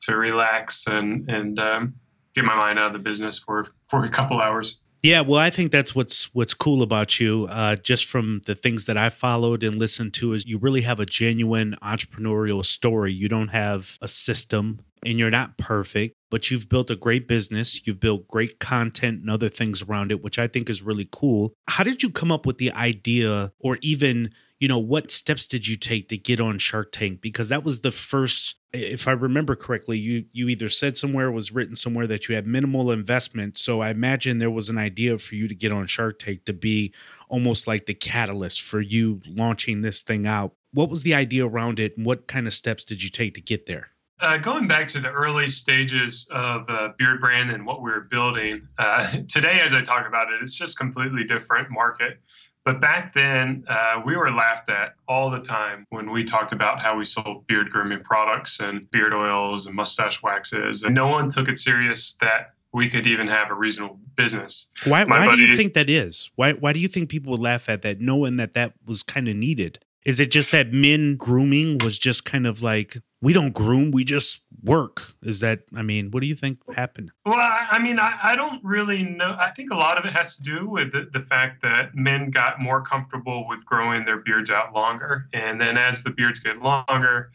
to 0.00 0.16
relax 0.16 0.86
and, 0.86 1.28
and 1.30 1.58
um, 1.58 1.94
get 2.34 2.44
my 2.44 2.54
mind 2.54 2.78
out 2.78 2.86
of 2.86 2.92
the 2.94 2.98
business 2.98 3.38
for 3.38 3.66
for 3.88 4.04
a 4.04 4.08
couple 4.08 4.40
hours. 4.40 4.80
Yeah, 5.02 5.20
well, 5.20 5.38
I 5.38 5.50
think 5.50 5.70
that's 5.70 5.94
what's 5.94 6.34
what's 6.34 6.54
cool 6.54 6.82
about 6.82 7.20
you. 7.20 7.46
Uh, 7.50 7.76
just 7.76 8.06
from 8.06 8.40
the 8.46 8.54
things 8.54 8.86
that 8.86 8.96
I 8.96 9.10
followed 9.10 9.62
and 9.62 9.78
listened 9.78 10.14
to, 10.14 10.32
is 10.32 10.46
you 10.46 10.56
really 10.56 10.80
have 10.80 10.98
a 10.98 11.04
genuine 11.04 11.76
entrepreneurial 11.82 12.64
story. 12.64 13.12
You 13.12 13.28
don't 13.28 13.48
have 13.48 13.98
a 14.00 14.08
system, 14.08 14.80
and 15.04 15.18
you're 15.18 15.30
not 15.30 15.58
perfect, 15.58 16.16
but 16.30 16.50
you've 16.50 16.68
built 16.68 16.90
a 16.90 16.96
great 16.96 17.28
business. 17.28 17.86
You've 17.86 18.00
built 18.00 18.28
great 18.28 18.58
content 18.58 19.20
and 19.20 19.30
other 19.30 19.48
things 19.48 19.82
around 19.82 20.10
it, 20.10 20.22
which 20.22 20.38
I 20.38 20.46
think 20.46 20.70
is 20.70 20.82
really 20.82 21.08
cool. 21.10 21.54
How 21.68 21.84
did 21.84 22.02
you 22.02 22.10
come 22.10 22.32
up 22.32 22.46
with 22.46 22.58
the 22.58 22.72
idea, 22.72 23.52
or 23.58 23.78
even 23.80 24.30
you 24.60 24.68
know, 24.68 24.78
what 24.78 25.10
steps 25.10 25.46
did 25.46 25.66
you 25.66 25.76
take 25.76 26.08
to 26.08 26.16
get 26.16 26.40
on 26.40 26.58
Shark 26.58 26.92
Tank? 26.92 27.20
Because 27.20 27.50
that 27.50 27.64
was 27.64 27.80
the 27.80 27.90
first, 27.90 28.56
if 28.72 29.06
I 29.06 29.12
remember 29.12 29.56
correctly, 29.56 29.98
you 29.98 30.24
you 30.32 30.48
either 30.48 30.68
said 30.68 30.96
somewhere 30.96 31.30
was 31.30 31.52
written 31.52 31.76
somewhere 31.76 32.06
that 32.06 32.28
you 32.28 32.34
had 32.34 32.46
minimal 32.46 32.90
investment. 32.90 33.58
So 33.58 33.82
I 33.82 33.90
imagine 33.90 34.38
there 34.38 34.50
was 34.50 34.68
an 34.68 34.78
idea 34.78 35.18
for 35.18 35.34
you 35.34 35.48
to 35.48 35.54
get 35.54 35.72
on 35.72 35.86
Shark 35.86 36.18
Tank 36.18 36.44
to 36.46 36.52
be 36.52 36.94
almost 37.28 37.66
like 37.66 37.86
the 37.86 37.94
catalyst 37.94 38.62
for 38.62 38.80
you 38.80 39.20
launching 39.26 39.82
this 39.82 40.02
thing 40.02 40.26
out. 40.26 40.54
What 40.72 40.88
was 40.88 41.02
the 41.02 41.14
idea 41.14 41.46
around 41.46 41.78
it, 41.78 41.96
and 41.96 42.06
what 42.06 42.26
kind 42.26 42.46
of 42.46 42.54
steps 42.54 42.84
did 42.84 43.02
you 43.02 43.10
take 43.10 43.34
to 43.34 43.40
get 43.40 43.66
there? 43.66 43.90
Uh, 44.20 44.38
going 44.38 44.68
back 44.68 44.86
to 44.86 45.00
the 45.00 45.10
early 45.10 45.48
stages 45.48 46.28
of 46.30 46.64
uh, 46.68 46.90
Beard 46.98 47.20
Brand 47.20 47.50
and 47.50 47.66
what 47.66 47.82
we 47.82 47.90
were 47.90 48.02
building, 48.02 48.66
uh, 48.78 49.10
today, 49.28 49.60
as 49.60 49.74
I 49.74 49.80
talk 49.80 50.06
about 50.06 50.32
it, 50.32 50.40
it's 50.40 50.56
just 50.56 50.78
completely 50.78 51.24
different 51.24 51.70
market. 51.70 52.20
But 52.64 52.80
back 52.80 53.12
then, 53.12 53.64
uh, 53.68 54.00
we 54.06 54.16
were 54.16 54.30
laughed 54.30 54.70
at 54.70 54.94
all 55.06 55.30
the 55.30 55.40
time 55.40 55.84
when 55.90 56.10
we 56.10 56.24
talked 56.24 56.52
about 56.52 56.80
how 56.80 56.96
we 56.96 57.04
sold 57.04 57.46
beard 57.46 57.70
grooming 57.70 58.00
products 58.02 58.60
and 58.60 58.90
beard 58.90 59.12
oils 59.12 59.66
and 59.66 59.74
mustache 59.74 60.22
waxes. 60.22 60.82
And 60.82 60.94
no 60.94 61.08
one 61.08 61.28
took 61.28 61.48
it 61.48 61.58
serious 61.58 62.14
that 62.22 62.52
we 62.72 62.88
could 62.88 63.06
even 63.06 63.28
have 63.28 63.50
a 63.50 63.54
reasonable 63.54 64.00
business. 64.16 64.70
Why, 64.84 65.04
why 65.04 65.26
buddies, 65.26 65.44
do 65.44 65.50
you 65.50 65.56
think 65.56 65.74
that 65.74 65.90
is? 65.90 66.30
Why, 66.36 66.52
why 66.52 66.72
do 66.72 66.80
you 66.80 66.88
think 66.88 67.10
people 67.10 67.32
would 67.32 67.40
laugh 67.40 67.68
at 67.68 67.82
that 67.82 68.00
knowing 68.00 68.38
that 68.38 68.54
that 68.54 68.72
was 68.86 69.02
kind 69.02 69.28
of 69.28 69.36
needed? 69.36 69.80
Is 70.04 70.20
it 70.20 70.30
just 70.30 70.52
that 70.52 70.72
men 70.72 71.16
grooming 71.16 71.78
was 71.78 71.98
just 71.98 72.24
kind 72.24 72.46
of 72.46 72.62
like 72.62 72.98
we 73.22 73.32
don't 73.32 73.52
groom, 73.52 73.90
we 73.90 74.04
just 74.04 74.42
work? 74.62 75.14
Is 75.22 75.40
that 75.40 75.60
I 75.74 75.82
mean, 75.82 76.10
what 76.10 76.20
do 76.20 76.26
you 76.26 76.34
think 76.34 76.58
happened? 76.74 77.10
Well, 77.24 77.38
I 77.38 77.78
mean, 77.78 77.98
I, 77.98 78.18
I 78.22 78.36
don't 78.36 78.62
really 78.62 79.02
know. 79.02 79.36
I 79.38 79.50
think 79.50 79.70
a 79.70 79.76
lot 79.76 79.98
of 79.98 80.04
it 80.04 80.12
has 80.12 80.36
to 80.36 80.42
do 80.42 80.68
with 80.68 80.92
the, 80.92 81.08
the 81.12 81.24
fact 81.24 81.62
that 81.62 81.94
men 81.94 82.30
got 82.30 82.60
more 82.60 82.82
comfortable 82.82 83.46
with 83.48 83.64
growing 83.64 84.04
their 84.04 84.18
beards 84.18 84.50
out 84.50 84.74
longer, 84.74 85.26
and 85.32 85.60
then 85.60 85.78
as 85.78 86.02
the 86.02 86.10
beards 86.10 86.40
get 86.40 86.60
longer, 86.60 87.30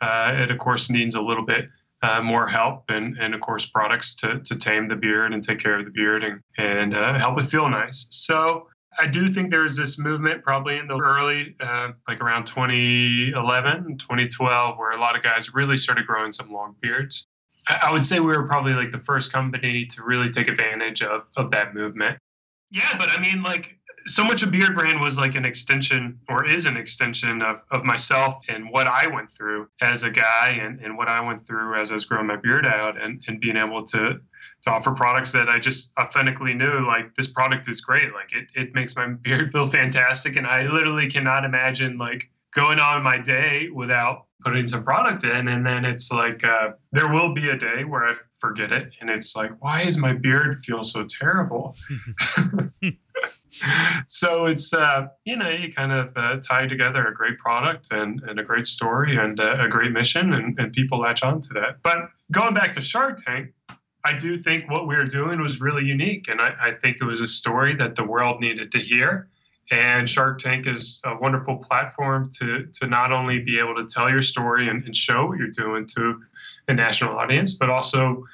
uh, 0.00 0.32
it 0.36 0.50
of 0.50 0.58
course 0.58 0.90
needs 0.90 1.14
a 1.14 1.22
little 1.22 1.44
bit 1.44 1.68
uh, 2.02 2.20
more 2.20 2.46
help 2.48 2.84
and, 2.88 3.16
and 3.18 3.34
of 3.34 3.40
course 3.40 3.66
products 3.66 4.14
to, 4.16 4.40
to 4.40 4.58
tame 4.58 4.88
the 4.88 4.96
beard 4.96 5.32
and 5.32 5.42
take 5.42 5.58
care 5.58 5.78
of 5.78 5.84
the 5.84 5.90
beard 5.90 6.24
and, 6.24 6.40
and 6.58 6.96
uh, 6.96 7.16
help 7.18 7.38
it 7.38 7.44
feel 7.44 7.68
nice. 7.68 8.06
So 8.10 8.68
I 8.98 9.06
do 9.06 9.28
think 9.28 9.50
there 9.50 9.62
was 9.62 9.76
this 9.76 9.98
movement 9.98 10.42
probably 10.42 10.78
in 10.78 10.86
the 10.86 10.98
early, 10.98 11.56
uh, 11.60 11.92
like 12.08 12.20
around 12.20 12.44
2011, 12.44 13.98
2012, 13.98 14.78
where 14.78 14.90
a 14.90 15.00
lot 15.00 15.16
of 15.16 15.22
guys 15.22 15.54
really 15.54 15.76
started 15.76 16.06
growing 16.06 16.32
some 16.32 16.52
long 16.52 16.76
beards. 16.80 17.26
I 17.82 17.92
would 17.92 18.04
say 18.04 18.20
we 18.20 18.26
were 18.26 18.46
probably 18.46 18.74
like 18.74 18.90
the 18.90 18.98
first 18.98 19.32
company 19.32 19.86
to 19.86 20.02
really 20.02 20.28
take 20.28 20.48
advantage 20.48 21.02
of, 21.02 21.26
of 21.36 21.50
that 21.52 21.74
movement. 21.74 22.18
Yeah, 22.70 22.96
but 22.98 23.08
I 23.10 23.20
mean, 23.20 23.42
like, 23.42 23.78
so 24.06 24.24
much 24.24 24.42
of 24.42 24.50
Beard 24.50 24.74
Brand 24.74 25.00
was 25.00 25.18
like 25.18 25.36
an 25.36 25.44
extension 25.44 26.18
or 26.28 26.44
is 26.44 26.66
an 26.66 26.76
extension 26.76 27.40
of, 27.40 27.62
of 27.70 27.84
myself 27.84 28.42
and 28.48 28.68
what 28.70 28.88
I 28.88 29.06
went 29.06 29.30
through 29.30 29.68
as 29.80 30.02
a 30.02 30.10
guy 30.10 30.58
and, 30.60 30.80
and 30.80 30.96
what 30.96 31.08
I 31.08 31.20
went 31.20 31.40
through 31.40 31.74
as 31.76 31.90
I 31.90 31.94
was 31.94 32.04
growing 32.04 32.26
my 32.26 32.36
beard 32.36 32.66
out 32.66 33.00
and, 33.00 33.22
and 33.28 33.40
being 33.40 33.56
able 33.56 33.82
to 33.84 34.20
to 34.62 34.70
offer 34.70 34.92
products 34.92 35.32
that 35.32 35.48
I 35.48 35.58
just 35.58 35.92
authentically 35.98 36.54
knew 36.54 36.86
like 36.86 37.14
this 37.14 37.26
product 37.26 37.68
is 37.68 37.80
great. 37.80 38.12
Like 38.14 38.32
it, 38.32 38.48
it 38.54 38.74
makes 38.74 38.96
my 38.96 39.08
beard 39.08 39.50
feel 39.52 39.66
fantastic. 39.66 40.36
And 40.36 40.46
I 40.46 40.62
literally 40.62 41.08
cannot 41.08 41.44
imagine 41.44 41.98
like 41.98 42.30
going 42.54 42.78
on 42.78 43.02
my 43.02 43.18
day 43.18 43.68
without 43.74 44.26
putting 44.44 44.66
some 44.66 44.84
product 44.84 45.24
in. 45.24 45.48
And 45.48 45.66
then 45.66 45.84
it's 45.84 46.12
like, 46.12 46.44
uh, 46.44 46.70
there 46.92 47.10
will 47.10 47.32
be 47.32 47.48
a 47.48 47.56
day 47.56 47.84
where 47.84 48.04
I 48.04 48.14
forget 48.38 48.72
it. 48.72 48.92
And 49.00 49.08
it's 49.08 49.34
like, 49.34 49.52
why 49.60 49.82
is 49.82 49.96
my 49.98 50.12
beard 50.12 50.56
feel 50.64 50.82
so 50.82 51.06
terrible? 51.06 51.76
so 54.06 54.46
it's 54.46 54.72
uh, 54.72 55.06
you 55.24 55.36
know 55.36 55.48
you 55.48 55.72
kind 55.72 55.92
of 55.92 56.12
uh, 56.16 56.36
tie 56.40 56.66
together 56.66 57.06
a 57.06 57.14
great 57.14 57.38
product 57.38 57.92
and, 57.92 58.22
and 58.22 58.40
a 58.40 58.42
great 58.42 58.66
story 58.66 59.16
and 59.16 59.40
uh, 59.40 59.56
a 59.60 59.68
great 59.68 59.92
mission 59.92 60.32
and, 60.32 60.58
and 60.58 60.72
people 60.72 60.98
latch 60.98 61.22
on 61.22 61.40
to 61.40 61.52
that 61.54 61.82
but 61.82 62.08
going 62.30 62.54
back 62.54 62.72
to 62.72 62.80
shark 62.80 63.18
tank 63.22 63.52
i 64.04 64.12
do 64.18 64.36
think 64.36 64.70
what 64.70 64.86
we 64.86 64.96
were 64.96 65.04
doing 65.04 65.40
was 65.40 65.60
really 65.60 65.84
unique 65.84 66.28
and 66.28 66.40
I, 66.40 66.54
I 66.60 66.72
think 66.72 66.98
it 67.00 67.04
was 67.04 67.20
a 67.20 67.26
story 67.26 67.74
that 67.76 67.94
the 67.94 68.04
world 68.04 68.40
needed 68.40 68.72
to 68.72 68.78
hear 68.78 69.28
and 69.70 70.08
shark 70.08 70.38
tank 70.38 70.66
is 70.66 71.00
a 71.04 71.16
wonderful 71.16 71.56
platform 71.56 72.28
to, 72.38 72.66
to 72.80 72.86
not 72.86 73.12
only 73.12 73.40
be 73.40 73.58
able 73.58 73.74
to 73.74 73.84
tell 73.84 74.10
your 74.10 74.20
story 74.20 74.68
and, 74.68 74.84
and 74.84 74.94
show 74.94 75.26
what 75.26 75.38
you're 75.38 75.48
doing 75.48 75.86
to 75.86 76.20
a 76.68 76.74
national 76.74 77.16
audience 77.16 77.54
but 77.54 77.70
also 77.70 78.24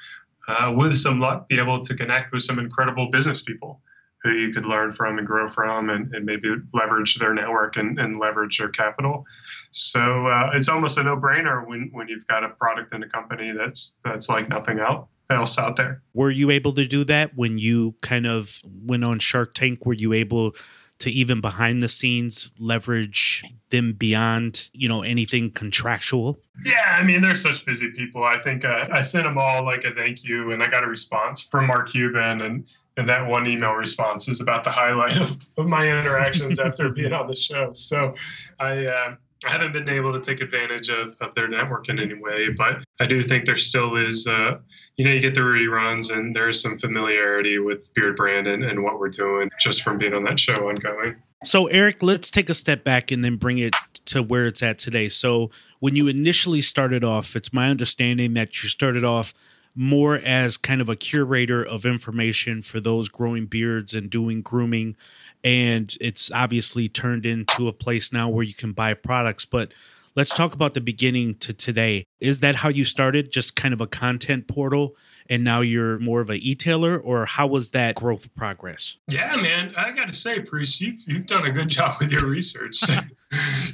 uh, 0.47 0.71
with 0.75 0.97
some 0.97 1.19
luck 1.19 1.47
be 1.47 1.59
able 1.59 1.79
to 1.79 1.95
connect 1.95 2.31
with 2.33 2.41
some 2.43 2.59
incredible 2.59 3.09
business 3.09 3.41
people 3.41 3.81
who 4.23 4.31
you 4.31 4.51
could 4.51 4.65
learn 4.65 4.91
from 4.91 5.17
and 5.17 5.25
grow 5.25 5.47
from 5.47 5.89
and, 5.89 6.13
and 6.13 6.25
maybe 6.25 6.49
leverage 6.73 7.15
their 7.15 7.33
network 7.33 7.77
and, 7.77 7.99
and 7.99 8.19
leverage 8.19 8.57
their 8.57 8.69
capital. 8.69 9.25
So 9.71 10.27
uh, 10.27 10.51
it's 10.53 10.67
almost 10.67 10.97
a 10.97 11.03
no-brainer 11.03 11.65
when, 11.65 11.89
when 11.93 12.07
you've 12.09 12.27
got 12.27 12.43
a 12.43 12.49
product 12.49 12.91
and 12.91 13.03
a 13.03 13.07
company 13.07 13.53
that's 13.57 13.97
that's 14.03 14.27
like 14.27 14.49
nothing 14.49 14.79
else 14.79 15.07
else 15.29 15.57
out 15.57 15.75
there. 15.75 16.01
Were 16.13 16.31
you 16.31 16.49
able 16.49 16.73
to 16.73 16.85
do 16.85 17.03
that 17.05 17.35
when 17.35 17.57
you 17.57 17.95
kind 18.01 18.25
of 18.25 18.61
went 18.65 19.03
on 19.03 19.19
Shark 19.19 19.53
Tank? 19.53 19.85
Were 19.85 19.93
you 19.93 20.13
able 20.13 20.55
to 20.99 21.09
even 21.09 21.39
behind 21.39 21.81
the 21.81 21.87
scenes 21.87 22.51
leverage 22.59 23.43
them 23.69 23.93
beyond 23.93 24.69
you 24.73 24.89
know 24.89 25.01
anything 25.01 25.51
contractual? 25.51 26.41
Yeah, 26.65 26.97
I 26.97 27.03
mean 27.03 27.21
they're 27.21 27.35
such 27.35 27.65
busy 27.65 27.91
people. 27.91 28.23
I 28.23 28.37
think 28.37 28.65
uh, 28.65 28.87
I 28.91 29.01
sent 29.01 29.25
them 29.25 29.37
all 29.37 29.63
like 29.63 29.83
a 29.83 29.91
thank 29.91 30.23
you, 30.23 30.51
and 30.51 30.61
I 30.61 30.67
got 30.67 30.83
a 30.83 30.87
response 30.87 31.41
from 31.41 31.67
Mark 31.67 31.89
Cuban, 31.89 32.41
and 32.41 32.67
and 32.97 33.07
that 33.07 33.25
one 33.27 33.47
email 33.47 33.73
response 33.73 34.27
is 34.27 34.41
about 34.41 34.63
the 34.63 34.71
highlight 34.71 35.17
of, 35.17 35.37
of 35.57 35.67
my 35.67 35.87
interactions 35.87 36.59
after 36.59 36.89
being 36.89 37.13
on 37.13 37.27
the 37.27 37.35
show. 37.35 37.71
So 37.73 38.15
I. 38.59 38.87
Uh, 38.87 39.15
I 39.45 39.51
haven't 39.51 39.71
been 39.71 39.87
able 39.87 40.11
to 40.11 40.19
take 40.19 40.41
advantage 40.41 40.89
of, 40.89 41.15
of 41.21 41.33
their 41.33 41.47
network 41.47 41.87
in 41.87 41.97
any 41.97 42.13
way, 42.13 42.49
but 42.49 42.83
I 42.99 43.05
do 43.05 43.21
think 43.21 43.45
there 43.45 43.55
still 43.55 43.95
is, 43.95 44.27
uh, 44.27 44.57
you 44.97 45.05
know, 45.05 45.11
you 45.11 45.21
get 45.21 45.33
the 45.33 45.41
reruns 45.41 46.11
and 46.11 46.35
there's 46.35 46.61
some 46.61 46.77
familiarity 46.77 47.57
with 47.57 47.93
Beard 47.93 48.17
Brand 48.17 48.47
and, 48.47 48.63
and 48.63 48.83
what 48.83 48.99
we're 48.99 49.09
doing 49.09 49.49
just 49.59 49.81
from 49.81 49.97
being 49.97 50.13
on 50.13 50.25
that 50.25 50.39
show 50.39 50.67
ongoing. 50.67 51.15
So, 51.45 51.67
Eric, 51.67 52.03
let's 52.03 52.29
take 52.29 52.49
a 52.49 52.53
step 52.53 52.83
back 52.83 53.11
and 53.11 53.23
then 53.23 53.37
bring 53.37 53.59
it 53.59 53.73
to 54.05 54.21
where 54.21 54.45
it's 54.45 54.61
at 54.61 54.77
today. 54.77 55.07
So, 55.07 55.51
when 55.79 55.95
you 55.95 56.09
initially 56.09 56.61
started 56.61 57.05
off, 57.05 57.33
it's 57.33 57.53
my 57.53 57.69
understanding 57.69 58.33
that 58.33 58.61
you 58.61 58.67
started 58.67 59.05
off 59.05 59.33
more 59.73 60.15
as 60.15 60.57
kind 60.57 60.81
of 60.81 60.89
a 60.89 60.95
curator 60.97 61.63
of 61.63 61.85
information 61.85 62.61
for 62.61 62.81
those 62.81 63.07
growing 63.07 63.45
beards 63.45 63.93
and 63.93 64.09
doing 64.09 64.41
grooming 64.41 64.97
and 65.43 65.95
it's 66.01 66.31
obviously 66.31 66.89
turned 66.89 67.25
into 67.25 67.67
a 67.67 67.73
place 67.73 68.11
now 68.11 68.29
where 68.29 68.43
you 68.43 68.53
can 68.53 68.71
buy 68.73 68.93
products. 68.93 69.45
But 69.45 69.71
let's 70.15 70.33
talk 70.33 70.53
about 70.53 70.73
the 70.73 70.81
beginning 70.81 71.35
to 71.35 71.53
today. 71.53 72.05
Is 72.19 72.39
that 72.41 72.55
how 72.55 72.69
you 72.69 72.85
started 72.85 73.31
just 73.31 73.55
kind 73.55 73.73
of 73.73 73.81
a 73.81 73.87
content 73.87 74.47
portal 74.47 74.95
and 75.29 75.43
now 75.43 75.61
you're 75.61 75.99
more 75.99 76.21
of 76.21 76.29
an 76.31 76.37
e-tailer 76.41 76.97
or 76.97 77.25
how 77.27 77.45
was 77.45 77.69
that 77.69 77.95
growth 77.95 78.33
progress? 78.35 78.97
Yeah 79.07 79.35
man 79.37 79.73
i 79.77 79.91
gotta 79.91 80.11
say 80.11 80.39
Priest, 80.39 80.81
you've, 80.81 80.99
you've 81.05 81.25
done 81.25 81.45
a 81.45 81.51
good 81.51 81.69
job 81.77 81.95
with 81.99 82.11
your 82.11 82.27
research. 82.27 82.81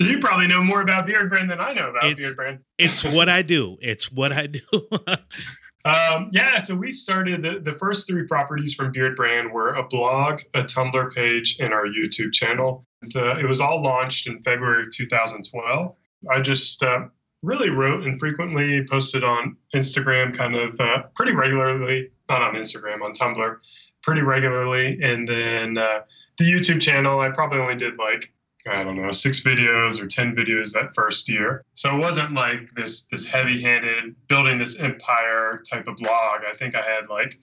You 0.01 0.19
probably 0.19 0.47
know 0.47 0.61
more 0.61 0.81
about 0.81 1.05
beard 1.05 1.29
brand 1.29 1.49
than 1.49 1.61
i 1.61 1.71
know 1.71 1.89
about 1.91 2.03
it's, 2.03 2.19
beard 2.19 2.35
brand. 2.35 2.59
it's 2.77 3.05
what 3.05 3.29
i 3.29 3.41
do. 3.41 3.77
It's 3.79 4.11
what 4.11 4.33
i 4.33 4.47
do 4.47 4.59
Um, 5.85 6.29
yeah, 6.31 6.57
so 6.57 6.75
we 6.75 6.89
started 6.89 7.43
the, 7.43 7.59
the 7.59 7.77
first 7.77 8.07
three 8.07 8.25
properties 8.25 8.73
from 8.73 8.91
Beard 8.91 9.15
Brand 9.15 9.51
were 9.51 9.75
a 9.75 9.83
blog, 9.83 10.41
a 10.55 10.63
Tumblr 10.63 11.13
page, 11.13 11.57
and 11.59 11.71
our 11.71 11.85
YouTube 11.85 12.33
channel. 12.33 12.87
Uh, 13.15 13.37
it 13.37 13.47
was 13.47 13.61
all 13.61 13.83
launched 13.83 14.25
in 14.25 14.41
February 14.41 14.81
of 14.81 14.89
2012. 14.91 15.95
I 16.33 16.41
just 16.41 16.81
uh, 16.81 17.05
really 17.43 17.69
wrote 17.69 18.03
and 18.03 18.19
frequently 18.19 18.83
posted 18.87 19.23
on 19.23 19.57
Instagram, 19.75 20.35
kind 20.35 20.55
of 20.55 20.75
uh, 20.79 21.03
pretty 21.13 21.33
regularly, 21.33 22.09
not 22.29 22.41
on 22.41 22.55
Instagram, 22.55 23.03
on 23.03 23.13
Tumblr, 23.13 23.57
pretty 24.01 24.21
regularly. 24.21 24.97
And 25.03 25.27
then 25.27 25.77
uh, 25.77 25.99
the 26.39 26.51
YouTube 26.51 26.81
channel, 26.81 27.19
I 27.19 27.29
probably 27.29 27.59
only 27.59 27.75
did 27.75 27.97
like 27.99 28.33
I 28.67 28.83
don't 28.83 28.99
know, 28.99 29.11
six 29.11 29.41
videos 29.41 30.01
or 30.01 30.07
10 30.07 30.35
videos 30.35 30.73
that 30.73 30.95
first 30.95 31.29
year. 31.29 31.63
So 31.73 31.95
it 31.95 31.99
wasn't 31.99 32.33
like 32.33 32.71
this, 32.71 33.05
this 33.05 33.25
heavy 33.25 33.61
handed 33.61 34.15
building 34.27 34.57
this 34.57 34.79
empire 34.79 35.61
type 35.69 35.87
of 35.87 35.97
blog. 35.97 36.41
I 36.49 36.53
think 36.55 36.75
I 36.75 36.81
had 36.81 37.07
like 37.07 37.37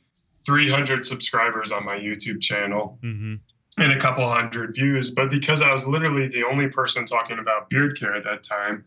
300 0.44 1.04
subscribers 1.04 1.70
on 1.70 1.84
my 1.84 1.96
YouTube 1.96 2.40
channel. 2.40 2.98
Mm-hmm. 3.02 3.34
And 3.78 3.90
a 3.90 3.98
couple 3.98 4.28
hundred 4.28 4.74
views, 4.74 5.12
but 5.12 5.30
because 5.30 5.62
I 5.62 5.72
was 5.72 5.88
literally 5.88 6.28
the 6.28 6.44
only 6.44 6.68
person 6.68 7.06
talking 7.06 7.38
about 7.38 7.70
beard 7.70 7.98
care 7.98 8.14
at 8.14 8.22
that 8.24 8.42
time, 8.42 8.84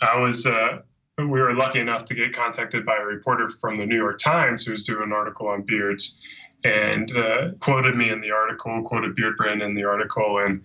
I 0.00 0.18
was 0.18 0.44
uh, 0.44 0.80
we 1.18 1.26
were 1.26 1.54
lucky 1.54 1.78
enough 1.78 2.04
to 2.06 2.14
get 2.14 2.32
contacted 2.32 2.84
by 2.84 2.96
a 2.96 3.04
reporter 3.04 3.48
from 3.48 3.76
the 3.76 3.86
New 3.86 3.96
York 3.96 4.18
Times 4.18 4.64
who 4.64 4.72
was 4.72 4.84
doing 4.84 5.04
an 5.04 5.12
article 5.12 5.46
on 5.46 5.62
beards 5.62 6.18
and 6.64 7.16
uh, 7.16 7.50
quoted 7.60 7.94
me 7.94 8.10
in 8.10 8.20
the 8.20 8.32
article, 8.32 8.82
quoted 8.82 9.14
Beard 9.14 9.36
Brand 9.36 9.62
in 9.62 9.74
the 9.74 9.84
article, 9.84 10.38
and 10.38 10.62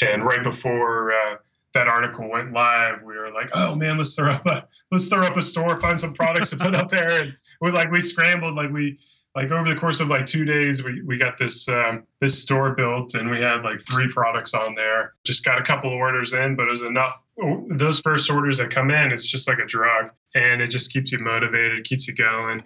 and 0.00 0.24
right 0.24 0.42
before 0.42 1.12
uh, 1.12 1.36
that 1.74 1.88
article 1.88 2.30
went 2.30 2.52
live, 2.52 3.02
we 3.02 3.16
were 3.16 3.32
like, 3.32 3.50
"Oh 3.54 3.74
man, 3.74 3.96
let's 3.98 4.14
throw 4.14 4.30
up 4.30 4.46
a 4.46 4.66
let's 4.90 5.08
throw 5.08 5.22
up 5.22 5.36
a 5.36 5.42
store, 5.42 5.80
find 5.80 5.98
some 5.98 6.12
products 6.12 6.50
to 6.50 6.56
put 6.56 6.74
up 6.74 6.90
there." 6.90 7.22
And 7.22 7.36
we 7.60 7.70
like 7.70 7.90
we 7.90 8.00
scrambled, 8.00 8.54
like 8.54 8.72
we 8.72 8.98
like 9.34 9.50
over 9.50 9.68
the 9.68 9.78
course 9.78 9.98
of 9.98 10.08
like 10.08 10.26
two 10.26 10.44
days, 10.44 10.84
we, 10.84 11.02
we 11.02 11.18
got 11.18 11.36
this 11.36 11.68
um, 11.68 12.04
this 12.20 12.40
store 12.40 12.74
built, 12.74 13.14
and 13.14 13.28
we 13.28 13.40
had 13.40 13.62
like 13.62 13.80
three 13.80 14.08
products 14.08 14.54
on 14.54 14.74
there. 14.74 15.12
Just 15.24 15.44
got 15.44 15.58
a 15.58 15.62
couple 15.62 15.90
orders 15.90 16.32
in, 16.32 16.54
but 16.54 16.66
it 16.66 16.70
was 16.70 16.82
enough. 16.82 17.24
Those 17.70 18.00
first 18.00 18.30
orders 18.30 18.58
that 18.58 18.70
come 18.70 18.90
in, 18.90 19.12
it's 19.12 19.28
just 19.28 19.48
like 19.48 19.58
a 19.58 19.66
drug, 19.66 20.12
and 20.34 20.62
it 20.62 20.68
just 20.68 20.92
keeps 20.92 21.10
you 21.10 21.18
motivated, 21.18 21.84
keeps 21.84 22.06
you 22.06 22.14
going. 22.14 22.62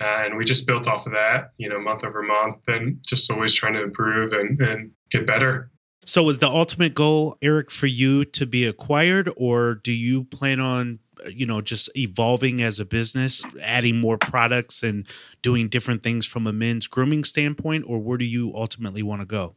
Uh, 0.00 0.22
and 0.24 0.36
we 0.36 0.44
just 0.44 0.66
built 0.66 0.86
off 0.86 1.06
of 1.06 1.12
that, 1.12 1.52
you 1.58 1.68
know, 1.68 1.80
month 1.80 2.04
over 2.04 2.22
month, 2.22 2.56
and 2.68 2.98
just 3.06 3.30
always 3.30 3.52
trying 3.52 3.74
to 3.74 3.82
improve 3.82 4.32
and, 4.32 4.58
and 4.60 4.90
get 5.10 5.26
better. 5.26 5.70
So, 6.04 6.28
is 6.28 6.38
the 6.38 6.48
ultimate 6.48 6.94
goal, 6.94 7.36
Eric, 7.42 7.70
for 7.70 7.86
you 7.86 8.24
to 8.24 8.46
be 8.46 8.64
acquired, 8.64 9.30
or 9.36 9.74
do 9.74 9.92
you 9.92 10.24
plan 10.24 10.58
on, 10.58 11.00
you 11.28 11.44
know, 11.44 11.60
just 11.60 11.90
evolving 11.96 12.62
as 12.62 12.80
a 12.80 12.84
business, 12.84 13.44
adding 13.60 14.00
more 14.00 14.16
products 14.16 14.82
and 14.82 15.06
doing 15.42 15.68
different 15.68 16.02
things 16.02 16.24
from 16.24 16.46
a 16.46 16.52
men's 16.52 16.86
grooming 16.86 17.24
standpoint, 17.24 17.84
or 17.86 17.98
where 17.98 18.16
do 18.16 18.24
you 18.24 18.54
ultimately 18.54 19.02
want 19.02 19.20
to 19.20 19.26
go? 19.26 19.54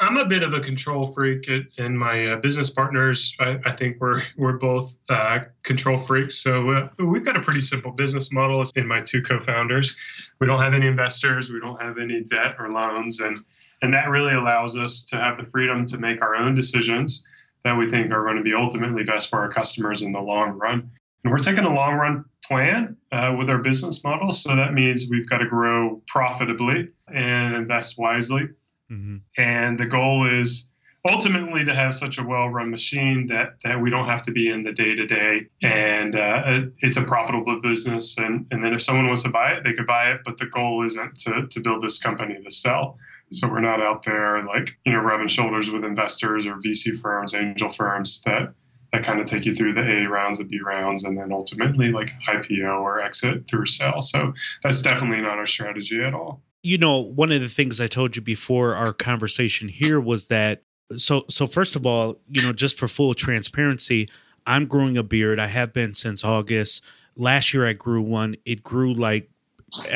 I'm 0.00 0.16
a 0.16 0.26
bit 0.26 0.42
of 0.42 0.52
a 0.52 0.60
control 0.60 1.06
freak, 1.06 1.48
and 1.78 1.98
my 1.98 2.26
uh, 2.26 2.36
business 2.36 2.70
partners, 2.70 3.36
I, 3.38 3.58
I, 3.64 3.72
think 3.72 3.98
we're 4.00 4.20
we're 4.36 4.58
both 4.58 4.96
uh, 5.08 5.40
control 5.62 5.96
freaks. 5.96 6.38
So 6.38 6.70
uh, 6.70 6.88
we've 6.98 7.24
got 7.24 7.36
a 7.36 7.40
pretty 7.40 7.60
simple 7.60 7.92
business 7.92 8.32
model. 8.32 8.64
In 8.74 8.86
my 8.86 9.00
two 9.00 9.22
co-founders, 9.22 9.96
we 10.40 10.46
don't 10.46 10.60
have 10.60 10.74
any 10.74 10.86
investors, 10.86 11.50
we 11.50 11.60
don't 11.60 11.80
have 11.80 11.98
any 11.98 12.20
debt 12.22 12.56
or 12.58 12.70
loans, 12.70 13.20
and 13.20 13.44
and 13.82 13.92
that 13.94 14.08
really 14.08 14.34
allows 14.34 14.76
us 14.76 15.04
to 15.06 15.16
have 15.16 15.36
the 15.36 15.44
freedom 15.44 15.84
to 15.86 15.98
make 15.98 16.22
our 16.22 16.36
own 16.36 16.54
decisions 16.54 17.24
that 17.64 17.76
we 17.76 17.88
think 17.88 18.10
are 18.10 18.24
going 18.24 18.36
to 18.36 18.42
be 18.42 18.54
ultimately 18.54 19.04
best 19.04 19.28
for 19.28 19.38
our 19.40 19.48
customers 19.48 20.02
in 20.02 20.12
the 20.12 20.20
long 20.20 20.52
run. 20.58 20.90
And 21.24 21.30
we're 21.30 21.38
taking 21.38 21.64
a 21.64 21.74
long 21.74 21.94
run 21.94 22.24
plan 22.44 22.96
uh, 23.12 23.34
with 23.38 23.50
our 23.50 23.58
business 23.58 24.02
model. 24.02 24.32
So 24.32 24.56
that 24.56 24.72
means 24.72 25.08
we've 25.10 25.28
got 25.28 25.38
to 25.38 25.46
grow 25.46 26.00
profitably 26.06 26.88
and 27.12 27.54
invest 27.54 27.98
wisely. 27.98 28.48
Mm-hmm. 28.90 29.16
And 29.38 29.78
the 29.78 29.86
goal 29.86 30.26
is 30.26 30.72
ultimately 31.08 31.64
to 31.64 31.74
have 31.74 31.94
such 31.94 32.18
a 32.18 32.24
well-run 32.24 32.70
machine 32.70 33.26
that 33.26 33.60
that 33.64 33.80
we 33.80 33.90
don't 33.90 34.06
have 34.06 34.22
to 34.22 34.32
be 34.32 34.50
in 34.50 34.62
the 34.62 34.72
day-to-day 34.72 35.46
and 35.62 36.14
uh, 36.14 36.60
it's 36.78 36.96
a 36.96 37.02
profitable 37.02 37.60
business. 37.60 38.18
And, 38.18 38.46
and 38.50 38.62
then 38.62 38.74
if 38.74 38.82
someone 38.82 39.06
wants 39.06 39.22
to 39.22 39.30
buy 39.30 39.52
it 39.52 39.64
they 39.64 39.72
could 39.72 39.86
buy 39.86 40.10
it 40.10 40.20
but 40.24 40.36
the 40.36 40.46
goal 40.46 40.84
isn't 40.84 41.14
to, 41.20 41.46
to 41.46 41.60
build 41.60 41.82
this 41.82 41.98
company 41.98 42.38
to 42.42 42.50
sell. 42.50 42.98
So 43.32 43.48
we're 43.48 43.60
not 43.60 43.80
out 43.80 44.02
there 44.02 44.44
like 44.44 44.76
you 44.84 44.92
know 44.92 45.00
rubbing 45.00 45.28
shoulders 45.28 45.70
with 45.70 45.84
investors 45.84 46.46
or 46.46 46.56
vc 46.56 47.00
firms 47.00 47.34
angel 47.34 47.68
firms 47.68 48.22
that 48.22 48.52
that 48.92 49.04
kind 49.04 49.20
of 49.20 49.26
take 49.26 49.46
you 49.46 49.54
through 49.54 49.74
the 49.74 49.82
A 49.82 50.08
rounds, 50.08 50.38
the 50.38 50.44
B 50.44 50.60
rounds, 50.60 51.04
and 51.04 51.16
then 51.16 51.32
ultimately 51.32 51.92
like 51.92 52.10
IPO 52.28 52.80
or 52.80 53.00
exit 53.00 53.48
through 53.48 53.66
sale. 53.66 54.02
So 54.02 54.32
that's 54.62 54.82
definitely 54.82 55.20
not 55.20 55.38
our 55.38 55.46
strategy 55.46 56.02
at 56.02 56.14
all. 56.14 56.42
You 56.62 56.76
know, 56.76 56.98
one 56.98 57.32
of 57.32 57.40
the 57.40 57.48
things 57.48 57.80
I 57.80 57.86
told 57.86 58.16
you 58.16 58.22
before 58.22 58.74
our 58.74 58.92
conversation 58.92 59.68
here 59.68 60.00
was 60.00 60.26
that 60.26 60.62
so 60.96 61.24
so 61.28 61.46
first 61.46 61.76
of 61.76 61.86
all, 61.86 62.18
you 62.28 62.42
know, 62.42 62.52
just 62.52 62.78
for 62.78 62.88
full 62.88 63.14
transparency, 63.14 64.08
I'm 64.46 64.66
growing 64.66 64.96
a 64.96 65.02
beard. 65.02 65.38
I 65.38 65.46
have 65.46 65.72
been 65.72 65.94
since 65.94 66.24
August. 66.24 66.84
Last 67.16 67.52
year 67.52 67.66
I 67.66 67.72
grew 67.72 68.02
one. 68.02 68.36
It 68.44 68.62
grew 68.62 68.92
like 68.92 69.30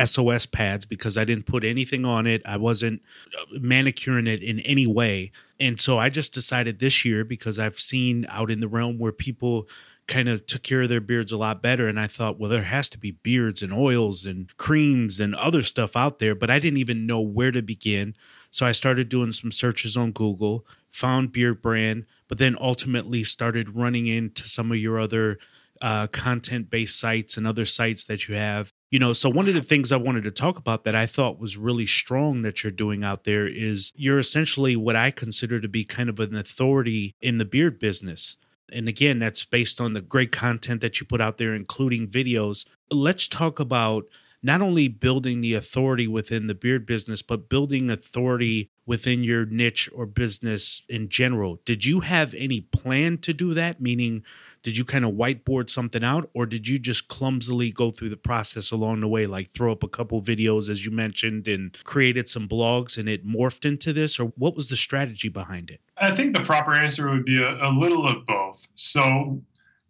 SOS 0.04 0.46
pads 0.46 0.86
because 0.86 1.16
I 1.16 1.24
didn't 1.24 1.46
put 1.46 1.64
anything 1.64 2.04
on 2.04 2.26
it. 2.26 2.42
I 2.44 2.56
wasn't 2.56 3.02
uh, 3.36 3.58
manicuring 3.60 4.26
it 4.26 4.42
in 4.42 4.60
any 4.60 4.86
way. 4.86 5.32
And 5.58 5.80
so 5.80 5.98
I 5.98 6.10
just 6.10 6.32
decided 6.32 6.78
this 6.78 7.04
year 7.04 7.24
because 7.24 7.58
I've 7.58 7.80
seen 7.80 8.26
out 8.28 8.50
in 8.50 8.60
the 8.60 8.68
realm 8.68 8.98
where 8.98 9.12
people 9.12 9.68
kind 10.06 10.28
of 10.28 10.44
took 10.46 10.62
care 10.62 10.82
of 10.82 10.88
their 10.88 11.00
beards 11.00 11.32
a 11.32 11.36
lot 11.36 11.62
better. 11.62 11.88
And 11.88 11.98
I 11.98 12.06
thought, 12.06 12.38
well, 12.38 12.50
there 12.50 12.62
has 12.62 12.88
to 12.90 12.98
be 12.98 13.12
beards 13.12 13.62
and 13.62 13.72
oils 13.72 14.26
and 14.26 14.54
creams 14.56 15.18
and 15.18 15.34
other 15.34 15.62
stuff 15.62 15.96
out 15.96 16.18
there, 16.18 16.34
but 16.34 16.50
I 16.50 16.58
didn't 16.58 16.78
even 16.78 17.06
know 17.06 17.20
where 17.20 17.52
to 17.52 17.62
begin. 17.62 18.14
So 18.54 18.64
I 18.64 18.70
started 18.70 19.08
doing 19.08 19.32
some 19.32 19.50
searches 19.50 19.96
on 19.96 20.12
Google, 20.12 20.64
found 20.88 21.32
Beard 21.32 21.60
Brand, 21.60 22.06
but 22.28 22.38
then 22.38 22.56
ultimately 22.60 23.24
started 23.24 23.74
running 23.74 24.06
into 24.06 24.48
some 24.48 24.70
of 24.70 24.78
your 24.78 25.00
other 25.00 25.38
uh, 25.82 26.06
content 26.06 26.70
based 26.70 26.96
sites 27.00 27.36
and 27.36 27.48
other 27.48 27.64
sites 27.64 28.04
that 28.04 28.28
you 28.28 28.36
have. 28.36 28.70
You 28.92 29.00
know, 29.00 29.12
so 29.12 29.28
one 29.28 29.48
of 29.48 29.54
the 29.54 29.60
things 29.60 29.90
I 29.90 29.96
wanted 29.96 30.22
to 30.22 30.30
talk 30.30 30.56
about 30.56 30.84
that 30.84 30.94
I 30.94 31.04
thought 31.04 31.40
was 31.40 31.56
really 31.56 31.84
strong 31.84 32.42
that 32.42 32.62
you're 32.62 32.70
doing 32.70 33.02
out 33.02 33.24
there 33.24 33.44
is 33.44 33.92
you're 33.96 34.20
essentially 34.20 34.76
what 34.76 34.94
I 34.94 35.10
consider 35.10 35.60
to 35.60 35.66
be 35.66 35.84
kind 35.84 36.08
of 36.08 36.20
an 36.20 36.36
authority 36.36 37.16
in 37.20 37.38
the 37.38 37.44
beard 37.44 37.80
business. 37.80 38.36
And 38.72 38.88
again, 38.88 39.18
that's 39.18 39.44
based 39.44 39.80
on 39.80 39.94
the 39.94 40.00
great 40.00 40.30
content 40.30 40.80
that 40.80 41.00
you 41.00 41.06
put 41.06 41.20
out 41.20 41.38
there, 41.38 41.56
including 41.56 42.06
videos. 42.06 42.66
Let's 42.88 43.26
talk 43.26 43.58
about 43.58 44.04
not 44.44 44.60
only 44.60 44.88
building 44.88 45.40
the 45.40 45.54
authority 45.54 46.06
within 46.06 46.46
the 46.46 46.54
beard 46.54 46.84
business, 46.84 47.22
but 47.22 47.48
building 47.48 47.90
authority 47.90 48.70
within 48.84 49.24
your 49.24 49.46
niche 49.46 49.88
or 49.94 50.04
business 50.04 50.82
in 50.86 51.08
general. 51.08 51.60
Did 51.64 51.86
you 51.86 52.00
have 52.00 52.34
any 52.34 52.60
plan 52.60 53.16
to 53.18 53.32
do 53.32 53.54
that? 53.54 53.80
Meaning, 53.80 54.22
did 54.62 54.76
you 54.76 54.84
kind 54.84 55.04
of 55.04 55.12
whiteboard 55.12 55.70
something 55.70 56.04
out 56.04 56.28
or 56.34 56.44
did 56.44 56.68
you 56.68 56.78
just 56.78 57.08
clumsily 57.08 57.70
go 57.70 57.90
through 57.90 58.08
the 58.08 58.16
process 58.16 58.70
along 58.70 59.00
the 59.00 59.08
way 59.08 59.26
like 59.26 59.50
throw 59.50 59.70
up 59.70 59.82
a 59.82 59.88
couple 59.88 60.20
videos 60.20 60.68
as 60.68 60.84
you 60.84 60.90
mentioned 60.90 61.46
and 61.46 61.78
created 61.84 62.28
some 62.28 62.48
blogs 62.48 62.96
and 62.96 63.08
it 63.08 63.26
morphed 63.26 63.64
into 63.64 63.92
this 63.92 64.18
or 64.18 64.32
what 64.36 64.56
was 64.56 64.68
the 64.68 64.76
strategy 64.76 65.28
behind 65.28 65.70
it 65.70 65.80
i 65.98 66.10
think 66.10 66.34
the 66.34 66.42
proper 66.42 66.72
answer 66.72 67.10
would 67.10 67.26
be 67.26 67.42
a, 67.42 67.62
a 67.62 67.70
little 67.70 68.06
of 68.06 68.24
both 68.26 68.66
so 68.74 69.40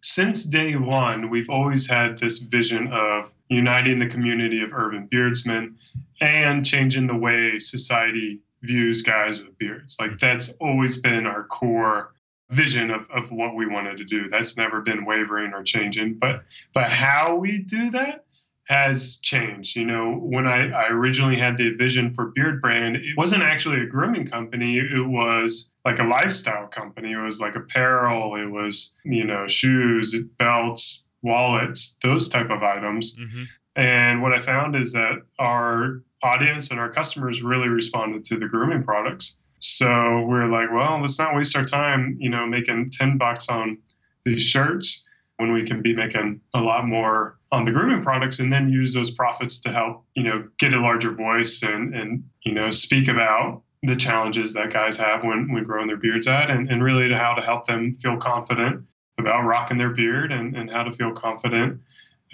since 0.05 0.43
day 0.43 0.75
one, 0.75 1.31
we've 1.31 1.49
always 1.49 1.89
had 1.89 2.15
this 2.19 2.37
vision 2.37 2.93
of 2.93 3.33
uniting 3.49 3.97
the 3.97 4.05
community 4.05 4.61
of 4.61 4.71
urban 4.71 5.07
beardsmen 5.07 5.75
and 6.21 6.63
changing 6.63 7.07
the 7.07 7.15
way 7.15 7.57
society 7.57 8.39
views 8.61 9.01
guys 9.01 9.41
with 9.41 9.57
beards. 9.57 9.97
Like 9.99 10.19
that's 10.19 10.51
always 10.59 10.97
been 10.97 11.25
our 11.25 11.45
core 11.45 12.13
vision 12.51 12.91
of, 12.91 13.09
of 13.09 13.31
what 13.31 13.55
we 13.55 13.65
wanted 13.65 13.97
to 13.97 14.03
do. 14.03 14.29
That's 14.29 14.55
never 14.55 14.79
been 14.79 15.05
wavering 15.05 15.53
or 15.53 15.63
changing. 15.63 16.19
But 16.19 16.43
but 16.71 16.91
how 16.91 17.35
we 17.37 17.57
do 17.57 17.89
that 17.89 18.24
has 18.65 19.17
changed. 19.17 19.75
You 19.75 19.85
know, 19.85 20.13
when 20.15 20.47
I, 20.47 20.71
I 20.71 20.87
originally 20.89 21.35
had 21.35 21.57
the 21.57 21.71
vision 21.71 22.13
for 22.13 22.27
Beard 22.27 22.61
Brand, 22.61 22.97
it 22.97 23.17
wasn't 23.17 23.43
actually 23.43 23.81
a 23.81 23.85
grooming 23.85 24.25
company. 24.25 24.79
It 24.79 25.07
was 25.07 25.71
like 25.85 25.99
a 25.99 26.03
lifestyle 26.03 26.67
company. 26.67 27.11
It 27.11 27.21
was 27.21 27.39
like 27.39 27.55
apparel. 27.55 28.35
It 28.35 28.49
was, 28.49 28.95
you 29.03 29.23
know, 29.23 29.47
shoes, 29.47 30.19
belts, 30.37 31.07
wallets, 31.21 31.97
those 32.01 32.27
type 32.27 32.49
of 32.49 32.63
items. 32.63 33.17
Mm-hmm. 33.19 33.43
And 33.75 34.21
what 34.21 34.33
I 34.33 34.39
found 34.39 34.75
is 34.75 34.93
that 34.93 35.21
our 35.37 36.01
audience 36.23 36.71
and 36.71 36.79
our 36.79 36.89
customers 36.89 37.43
really 37.43 37.67
responded 37.67 38.23
to 38.25 38.37
the 38.37 38.47
grooming 38.47 38.83
products. 38.83 39.39
So 39.59 40.25
we're 40.27 40.47
like, 40.47 40.71
well, 40.71 40.99
let's 41.01 41.19
not 41.19 41.35
waste 41.35 41.55
our 41.55 41.63
time, 41.63 42.17
you 42.19 42.29
know, 42.29 42.45
making 42.45 42.87
10 42.91 43.17
bucks 43.17 43.49
on 43.49 43.77
these 44.23 44.41
shirts 44.41 45.07
when 45.37 45.51
we 45.51 45.63
can 45.63 45.81
be 45.81 45.95
making 45.95 46.41
a 46.53 46.59
lot 46.59 46.87
more 46.87 47.37
on 47.55 47.63
the 47.63 47.71
grooming 47.71 48.01
products 48.01 48.39
and 48.39 48.51
then 48.51 48.69
use 48.69 48.93
those 48.93 49.11
profits 49.11 49.59
to 49.61 49.71
help, 49.71 50.03
you 50.15 50.23
know, 50.23 50.47
get 50.59 50.73
a 50.73 50.79
larger 50.79 51.11
voice 51.11 51.63
and, 51.63 51.95
and 51.95 52.23
you 52.43 52.53
know, 52.53 52.71
speak 52.71 53.07
about 53.07 53.61
the 53.83 53.95
challenges 53.95 54.53
that 54.53 54.71
guys 54.71 54.97
have 54.97 55.23
when, 55.23 55.51
when 55.51 55.63
growing 55.63 55.87
their 55.87 55.97
beards 55.97 56.27
out 56.27 56.49
and, 56.49 56.69
and 56.69 56.83
really 56.83 57.07
to 57.07 57.17
how 57.17 57.33
to 57.33 57.41
help 57.41 57.65
them 57.65 57.93
feel 57.95 58.17
confident 58.17 58.83
about 59.17 59.43
rocking 59.43 59.77
their 59.77 59.91
beard 59.91 60.31
and, 60.31 60.55
and 60.55 60.69
how 60.69 60.83
to 60.83 60.91
feel 60.91 61.11
confident 61.11 61.79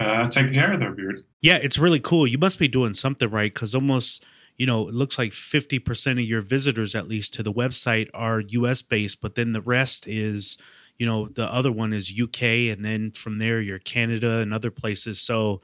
uh, 0.00 0.28
taking 0.28 0.52
care 0.52 0.72
of 0.72 0.80
their 0.80 0.92
beard. 0.92 1.22
Yeah, 1.40 1.56
it's 1.56 1.78
really 1.78 2.00
cool. 2.00 2.26
You 2.26 2.38
must 2.38 2.58
be 2.58 2.68
doing 2.68 2.94
something 2.94 3.30
right 3.30 3.52
because 3.52 3.74
almost– 3.74 4.24
you 4.56 4.66
know, 4.66 4.88
it 4.88 4.94
looks 4.94 5.18
like 5.18 5.32
50% 5.32 6.12
of 6.12 6.20
your 6.20 6.40
visitors, 6.40 6.94
at 6.94 7.08
least 7.08 7.34
to 7.34 7.42
the 7.42 7.52
website, 7.52 8.08
are 8.14 8.40
US 8.40 8.82
based, 8.82 9.20
but 9.20 9.34
then 9.34 9.52
the 9.52 9.60
rest 9.60 10.06
is, 10.06 10.58
you 11.02 11.06
know, 11.06 11.26
the 11.26 11.52
other 11.52 11.72
one 11.72 11.92
is 11.92 12.16
UK. 12.16 12.42
And 12.70 12.84
then 12.84 13.10
from 13.10 13.38
there, 13.38 13.60
you're 13.60 13.80
Canada 13.80 14.38
and 14.38 14.54
other 14.54 14.70
places. 14.70 15.20
So, 15.20 15.60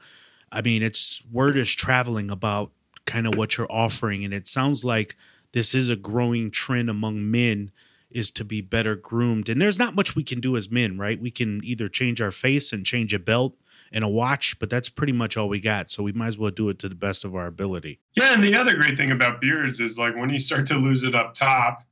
I 0.51 0.61
mean, 0.61 0.83
it's 0.83 1.23
word 1.31 1.55
is 1.55 1.73
traveling 1.73 2.29
about 2.29 2.71
kind 3.05 3.25
of 3.25 3.35
what 3.35 3.57
you're 3.57 3.71
offering. 3.71 4.25
And 4.25 4.33
it 4.33 4.49
sounds 4.49 4.83
like 4.83 5.15
this 5.53 5.73
is 5.73 5.87
a 5.87 5.95
growing 5.95 6.51
trend 6.51 6.89
among 6.89 7.31
men 7.31 7.71
is 8.11 8.31
to 8.31 8.43
be 8.43 8.59
better 8.59 8.97
groomed. 8.97 9.47
And 9.47 9.61
there's 9.61 9.79
not 9.79 9.95
much 9.95 10.13
we 10.13 10.23
can 10.23 10.41
do 10.41 10.57
as 10.57 10.69
men, 10.69 10.97
right? 10.97 11.21
We 11.21 11.31
can 11.31 11.61
either 11.63 11.87
change 11.87 12.21
our 12.21 12.31
face 12.31 12.73
and 12.73 12.85
change 12.85 13.13
a 13.13 13.19
belt 13.19 13.55
and 13.93 14.03
a 14.03 14.09
watch, 14.09 14.59
but 14.59 14.69
that's 14.69 14.89
pretty 14.89 15.13
much 15.13 15.37
all 15.37 15.47
we 15.47 15.61
got. 15.61 15.89
So 15.89 16.03
we 16.03 16.11
might 16.11 16.27
as 16.27 16.37
well 16.37 16.51
do 16.51 16.67
it 16.67 16.79
to 16.79 16.89
the 16.89 16.95
best 16.95 17.23
of 17.23 17.33
our 17.33 17.47
ability. 17.47 18.01
Yeah, 18.17 18.33
and 18.33 18.43
the 18.43 18.55
other 18.55 18.75
great 18.75 18.97
thing 18.97 19.11
about 19.11 19.39
beards 19.39 19.79
is 19.79 19.97
like 19.97 20.17
when 20.17 20.31
you 20.31 20.39
start 20.39 20.65
to 20.65 20.75
lose 20.75 21.05
it 21.05 21.15
up 21.15 21.33
top, 21.33 21.85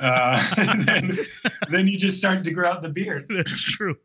uh, 0.00 0.54
then 0.84 1.18
then 1.70 1.88
you 1.88 1.98
just 1.98 2.18
start 2.18 2.44
to 2.44 2.50
grow 2.50 2.68
out 2.68 2.82
the 2.82 2.88
beard. 2.88 3.26
That's 3.30 3.62
true. 3.62 3.96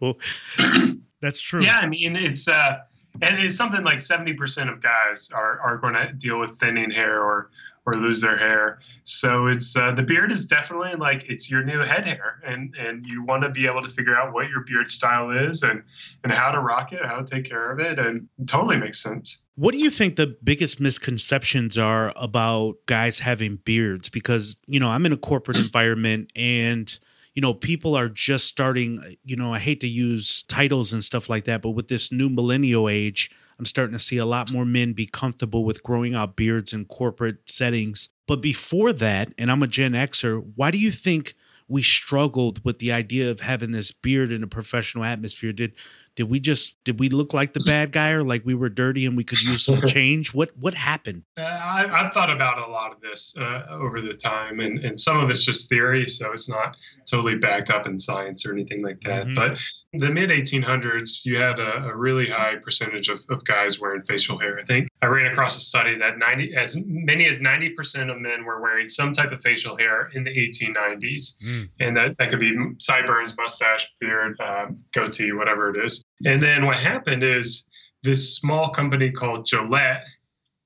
that's 1.22 1.42
true. 1.42 1.64
Yeah, 1.64 1.78
I 1.82 1.88
mean 1.88 2.16
it's 2.16 2.48
uh, 2.48 2.80
and 3.22 3.40
it's 3.40 3.56
something 3.56 3.84
like 3.84 4.00
seventy 4.00 4.34
percent 4.34 4.70
of 4.70 4.82
guys 4.82 5.32
are 5.32 5.60
are 5.60 5.78
going 5.78 5.94
to 5.94 6.12
deal 6.14 6.40
with 6.40 6.60
thinning 6.60 6.92
hair 6.92 7.22
or 7.22 7.50
or 7.86 7.96
lose 7.96 8.22
their 8.22 8.38
hair. 8.38 8.80
So 9.04 9.48
it's 9.48 9.76
uh, 9.76 9.92
the 9.92 10.04
beard 10.04 10.32
is 10.32 10.46
definitely 10.46 10.96
like 10.96 11.30
it's 11.30 11.52
your 11.52 11.64
new 11.64 11.80
head 11.80 12.06
hair, 12.06 12.42
and 12.46 12.76
and 12.76 13.06
you 13.06 13.24
want 13.24 13.44
to 13.44 13.50
be 13.50 13.66
able 13.66 13.82
to 13.82 13.90
figure 13.90 14.16
out 14.16 14.34
what 14.34 14.50
your 14.50 14.62
beard 14.62 14.90
style 14.90 15.30
is 15.32 15.64
and 15.64 15.84
and 16.24 16.32
how 16.32 16.52
to 16.52 16.60
rock 16.60 16.94
it, 16.94 17.06
how 17.06 17.18
to 17.18 17.26
take 17.26 17.46
care 17.46 17.72
of 17.72 17.80
it, 17.80 18.00
and 18.00 18.28
it 18.40 18.48
totally 18.48 18.78
makes 18.78 19.02
sense. 19.02 19.44
What 19.56 19.74
do 19.74 19.80
you 19.80 19.92
think 19.92 20.16
the 20.16 20.36
biggest 20.44 20.80
misconceptions 20.80 21.78
are 21.78 22.14
about 22.16 22.76
guys 22.86 23.20
having 23.20 23.58
beards? 23.58 24.10
Because 24.10 24.56
you 24.68 24.80
know 24.80 24.90
I'm 24.90 25.06
in 25.06 25.14
a 25.14 25.18
corporate 25.18 25.58
environment 25.66 26.32
and 26.36 26.98
you 27.34 27.42
know, 27.42 27.54
people 27.54 27.96
are 27.96 28.10
just 28.10 28.46
starting, 28.46 29.18
you 29.24 29.36
know, 29.36 29.54
I 29.54 29.60
hate 29.60 29.82
to 29.82 29.88
use 29.88 30.44
titles 30.44 30.94
and 30.94 31.04
stuff 31.04 31.30
like 31.30 31.46
that, 31.46 31.64
but 31.64 31.72
with 31.72 31.88
this 31.88 32.12
new 32.12 32.30
millennial 32.30 32.88
age, 32.88 33.32
I'm 33.64 33.68
starting 33.68 33.98
to 33.98 34.04
see 34.04 34.18
a 34.18 34.26
lot 34.26 34.52
more 34.52 34.66
men 34.66 34.92
be 34.92 35.06
comfortable 35.06 35.64
with 35.64 35.84
growing 35.84 36.14
out 36.14 36.36
beards 36.36 36.74
in 36.74 36.84
corporate 36.84 37.38
settings. 37.46 38.10
But 38.28 38.42
before 38.42 38.92
that, 38.92 39.34
and 39.38 39.50
I'm 39.50 39.64
a 39.64 39.68
Gen 39.68 39.94
Xer, 39.94 40.46
why 40.58 40.70
do 40.70 40.78
you 40.78 40.92
think 40.92 41.34
we 41.70 41.82
struggled 41.82 42.66
with 42.66 42.80
the 42.80 42.92
idea 42.92 43.32
of 43.32 43.40
having 43.40 43.72
this 43.72 43.94
beard 43.94 44.34
in 44.34 44.44
a 44.44 44.48
professional 44.48 45.06
atmosphere? 45.06 45.54
Did 45.54 45.72
did 46.16 46.30
we 46.30 46.40
just 46.40 46.76
did 46.84 47.00
we 47.00 47.10
look 47.10 47.34
like 47.34 47.54
the 47.54 47.60
bad 47.62 47.92
guy 47.92 48.12
or 48.12 48.24
like 48.24 48.46
we 48.46 48.54
were 48.54 48.70
dirty 48.70 49.06
and 49.06 49.18
we 49.18 49.24
could 49.24 49.42
use 49.42 49.66
some 49.66 49.82
change? 49.88 50.34
What 50.34 50.56
what 50.58 50.74
happened? 50.74 51.24
Uh, 51.38 51.42
I, 51.44 51.88
have 51.88 52.14
thought 52.14 52.30
about 52.30 52.60
a 52.60 52.72
lot 52.72 52.94
of 52.94 53.02
this 53.02 53.36
uh, 53.38 53.64
over 53.70 54.00
the 54.00 54.14
time, 54.14 54.60
and 54.60 54.80
and 54.80 55.00
some 55.00 55.20
of 55.20 55.30
it's 55.30 55.44
just 55.44 55.70
theory, 55.70 56.08
so 56.08 56.32
it's 56.32 56.50
not 56.50 56.76
totally 57.10 57.36
backed 57.36 57.72
up 57.72 57.88
in 57.88 57.98
science 57.98 58.46
or 58.46 58.54
anything 58.54 58.84
like 58.84 59.02
that. 59.02 59.26
Mm-hmm. 59.26 59.34
But 59.34 59.60
the 59.94 60.12
mid 60.12 60.30
1800s, 60.30 61.26
you 61.26 61.38
had 61.38 61.60
a, 61.60 61.86
a 61.86 61.96
really 61.96 62.30
high 62.30 62.56
percentage 62.56 63.10
of, 63.10 63.24
of 63.30 63.44
guys 63.46 63.80
wearing 63.80 64.04
facial 64.04 64.38
hair. 64.38 64.60
I 64.60 64.64
think 64.64 64.90
I 65.02 65.08
ran 65.08 65.32
across 65.32 65.56
a 65.56 65.60
study 65.60 65.96
that 65.96 66.18
90 66.18 66.56
as 66.56 66.78
many 66.86 67.28
as 67.28 67.40
90% 67.40 68.12
of 68.12 68.20
men 68.20 68.46
were 68.46 68.62
wearing 68.62 68.88
some 68.88 69.14
type 69.14 69.32
of 69.32 69.42
facial 69.42 69.78
hair 69.78 70.10
in 70.14 70.24
the 70.24 70.32
1890s, 70.32 71.36
mm. 71.46 71.70
and 71.80 71.98
that 71.98 72.18
that 72.18 72.30
could 72.30 72.40
be 72.40 72.56
sideburns, 72.80 73.36
mustache, 73.38 73.92
beard, 74.00 74.40
um, 74.42 74.80
goatee, 74.94 75.32
whatever 75.32 75.70
it 75.70 75.84
is. 75.84 76.03
And 76.26 76.42
then 76.42 76.66
what 76.66 76.78
happened 76.78 77.24
is 77.24 77.68
this 78.04 78.36
small 78.36 78.70
company 78.70 79.12
called 79.12 79.46
Gillette 79.46 80.06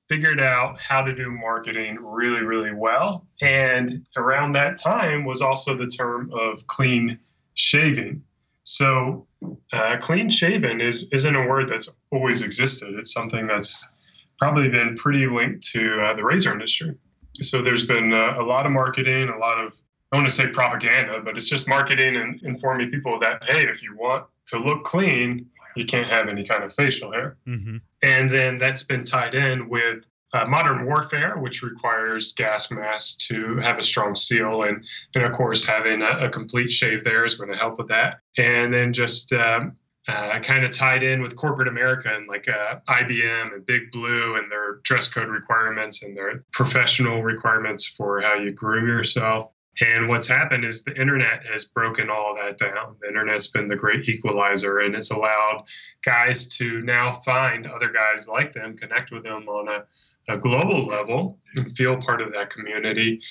figured 0.10 0.40
out 0.40 0.80
how 0.80 1.02
to 1.02 1.14
do 1.14 1.30
marketing 1.30 1.98
really, 2.02 2.42
really 2.42 2.74
well. 2.74 3.26
And 3.42 4.06
around 4.16 4.54
that 4.54 4.78
time 4.78 5.26
was 5.26 5.42
also 5.42 5.76
the 5.76 5.88
term 5.88 6.32
of 6.34 6.66
clean 6.68 7.20
shaving. 7.56 8.24
So, 8.64 9.28
uh, 9.72 9.98
clean 10.00 10.30
shaven 10.30 10.82
is, 10.82 11.10
isn't 11.12 11.36
a 11.36 11.48
word 11.48 11.70
that's 11.70 11.96
always 12.12 12.42
existed. 12.42 12.96
It's 12.96 13.14
something 13.14 13.48
that's 13.48 13.96
probably 14.40 14.70
been 14.70 14.96
pretty 14.96 15.28
linked 15.28 15.66
to 15.72 16.02
uh, 16.02 16.14
the 16.14 16.24
razor 16.24 16.52
industry. 16.52 16.96
So, 17.42 17.62
there's 17.62 17.86
been 17.86 18.14
uh, 18.14 18.36
a 18.38 18.44
lot 18.44 18.66
of 18.66 18.72
marketing, 18.72 19.30
a 19.30 19.38
lot 19.38 19.60
of, 19.60 19.74
I 20.12 20.16
want 20.16 20.28
to 20.28 20.34
say 20.34 20.48
propaganda, 20.48 21.22
but 21.22 21.36
it's 21.36 21.50
just 21.50 21.68
marketing 21.68 22.16
and 22.16 22.42
informing 22.44 22.90
people 22.92 23.20
that, 23.20 23.44
hey, 23.44 23.68
if 23.68 23.84
you 23.84 23.96
want 23.96 24.26
to 24.48 24.58
look 24.58 24.84
clean, 24.84 25.50
you 25.76 25.86
can't 25.86 26.10
have 26.10 26.28
any 26.30 26.44
kind 26.44 26.64
of 26.64 26.74
facial 26.74 27.12
hair. 27.12 27.38
Mm-hmm. 27.48 27.78
And 28.04 28.30
then 28.30 28.58
that's 28.58 28.84
been 28.84 29.04
tied 29.04 29.36
in 29.36 29.70
with 29.70 30.08
uh, 30.34 30.46
modern 30.46 30.86
warfare, 30.86 31.38
which 31.38 31.62
requires 31.62 32.34
gas 32.34 32.72
masks 32.72 33.16
to 33.28 33.58
have 33.58 33.78
a 33.78 33.84
strong 33.84 34.16
seal. 34.16 34.64
And, 34.64 34.84
and 35.16 35.24
of 35.24 35.32
course, 35.32 35.66
having 35.66 36.02
a, 36.02 36.26
a 36.26 36.30
complete 36.30 36.72
shave 36.72 37.04
there 37.04 37.26
is 37.26 37.36
going 37.36 37.52
to 37.52 37.58
help 37.58 37.78
with 37.78 37.88
that. 37.90 38.20
And 38.38 38.74
then 38.74 38.94
just 38.94 39.34
um, 39.34 39.76
uh, 40.08 40.40
kind 40.40 40.64
of 40.64 40.72
tied 40.72 41.04
in 41.04 41.22
with 41.22 41.36
corporate 41.36 41.68
America 41.68 42.14
and 42.14 42.28
like 42.28 42.48
uh, 42.48 42.80
IBM 42.90 43.54
and 43.54 43.66
Big 43.66 43.92
Blue 43.92 44.36
and 44.36 44.50
their 44.52 44.76
dress 44.84 45.08
code 45.08 45.30
requirements 45.30 46.04
and 46.04 46.16
their 46.16 46.44
professional 46.54 47.24
requirements 47.24 47.88
for 47.88 48.22
how 48.22 48.36
you 48.36 48.52
groom 48.52 48.88
yourself. 48.88 49.52
And 49.82 50.08
what's 50.08 50.28
happened 50.28 50.66
is 50.66 50.84
the 50.84 51.00
internet 51.00 51.46
has 51.46 51.66
broken 51.66 52.10
all 52.10 52.36
that 52.36 52.58
down. 52.58 52.96
The 53.02 53.10
internet's 53.10 53.48
been 53.48 53.68
the 53.68 53.76
great 53.76 54.10
equalizer, 54.10 54.80
and 54.80 54.96
it's 54.96 55.12
allowed 55.12 55.66
guys 56.04 56.48
to 56.58 56.82
now 56.82 57.12
find 57.12 57.68
other 57.68 57.90
guys 57.90 58.28
like 58.28 58.52
them, 58.52 58.76
connect 58.76 59.12
with 59.12 59.24
them 59.24 59.48
on 59.48 59.68
a, 59.70 60.34
a 60.34 60.38
global 60.38 60.86
level, 60.86 61.38
and 61.56 61.76
feel 61.78 61.96
part 61.98 62.22
of 62.22 62.34
that 62.34 62.50
community. 62.50 63.22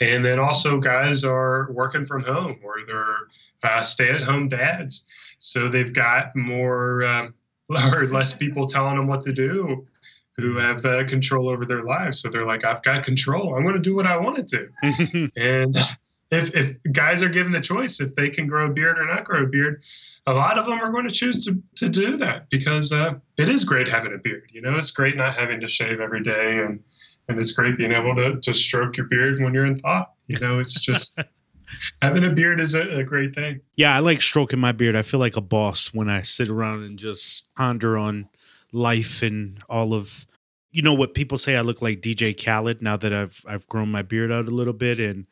And 0.00 0.24
then 0.24 0.38
also, 0.38 0.78
guys 0.78 1.24
are 1.24 1.70
working 1.72 2.06
from 2.06 2.22
home 2.22 2.60
or 2.62 2.76
they're 2.86 3.28
uh, 3.62 3.82
stay 3.82 4.10
at 4.10 4.22
home 4.22 4.48
dads. 4.48 5.06
So 5.38 5.68
they've 5.68 5.92
got 5.92 6.34
more 6.36 7.04
um, 7.04 7.34
or 7.94 8.06
less 8.06 8.32
people 8.32 8.66
telling 8.66 8.96
them 8.96 9.06
what 9.06 9.22
to 9.22 9.32
do 9.32 9.86
who 10.36 10.56
have 10.56 10.84
uh, 10.84 11.04
control 11.06 11.48
over 11.48 11.64
their 11.64 11.82
lives. 11.82 12.20
So 12.20 12.28
they're 12.28 12.46
like, 12.46 12.64
I've 12.64 12.82
got 12.82 13.04
control. 13.04 13.54
I'm 13.54 13.62
going 13.62 13.74
to 13.74 13.80
do 13.80 13.94
what 13.94 14.06
I 14.06 14.16
want 14.16 14.48
to. 14.48 14.68
and 15.36 15.76
if, 16.30 16.54
if 16.54 16.76
guys 16.92 17.22
are 17.22 17.28
given 17.28 17.52
the 17.52 17.60
choice, 17.60 18.00
if 18.00 18.14
they 18.14 18.28
can 18.28 18.46
grow 18.46 18.66
a 18.66 18.68
beard 18.68 18.98
or 18.98 19.06
not 19.06 19.24
grow 19.24 19.44
a 19.44 19.46
beard, 19.46 19.82
a 20.26 20.34
lot 20.34 20.58
of 20.58 20.66
them 20.66 20.80
are 20.80 20.90
going 20.90 21.06
to 21.06 21.12
choose 21.12 21.44
to, 21.44 21.62
to 21.76 21.88
do 21.88 22.16
that 22.18 22.50
because 22.50 22.92
uh, 22.92 23.14
it 23.38 23.48
is 23.48 23.64
great 23.64 23.88
having 23.88 24.12
a 24.12 24.18
beard. 24.18 24.50
You 24.52 24.60
know, 24.60 24.76
it's 24.76 24.90
great 24.90 25.16
not 25.16 25.34
having 25.34 25.60
to 25.60 25.66
shave 25.66 26.00
every 26.00 26.22
day 26.22 26.58
and, 26.58 26.80
and 27.28 27.38
it's 27.38 27.52
great 27.52 27.78
being 27.78 27.92
able 27.92 28.14
to, 28.16 28.40
to 28.40 28.52
stroke 28.52 28.96
your 28.96 29.06
beard 29.06 29.40
when 29.40 29.54
you're 29.54 29.66
in 29.66 29.78
thought. 29.78 30.12
You 30.26 30.38
know, 30.40 30.58
it's 30.58 30.80
just 30.80 31.20
having 32.02 32.24
a 32.24 32.30
beard 32.30 32.60
is 32.60 32.74
a, 32.74 32.98
a, 32.98 33.04
great 33.04 33.34
thing. 33.34 33.60
Yeah, 33.76 33.94
I 33.94 34.00
like 34.00 34.20
stroking 34.20 34.58
my 34.58 34.72
beard. 34.72 34.96
I 34.96 35.02
feel 35.02 35.20
like 35.20 35.36
a 35.36 35.40
boss 35.40 35.94
when 35.94 36.08
I 36.08 36.22
sit 36.22 36.48
around 36.48 36.82
and 36.82 36.98
just 36.98 37.44
ponder 37.54 37.96
on 37.96 38.28
life 38.76 39.22
and 39.22 39.62
all 39.68 39.94
of 39.94 40.26
you 40.70 40.82
know 40.82 40.94
what 40.94 41.14
people 41.14 41.38
say 41.38 41.56
I 41.56 41.62
look 41.62 41.80
like 41.80 42.02
DJ 42.02 42.36
Khaled 42.36 42.82
now 42.82 42.96
that 42.98 43.12
I've 43.12 43.42
I've 43.48 43.66
grown 43.66 43.90
my 43.90 44.02
beard 44.02 44.30
out 44.30 44.46
a 44.46 44.50
little 44.50 44.74
bit 44.74 45.00
and 45.00 45.26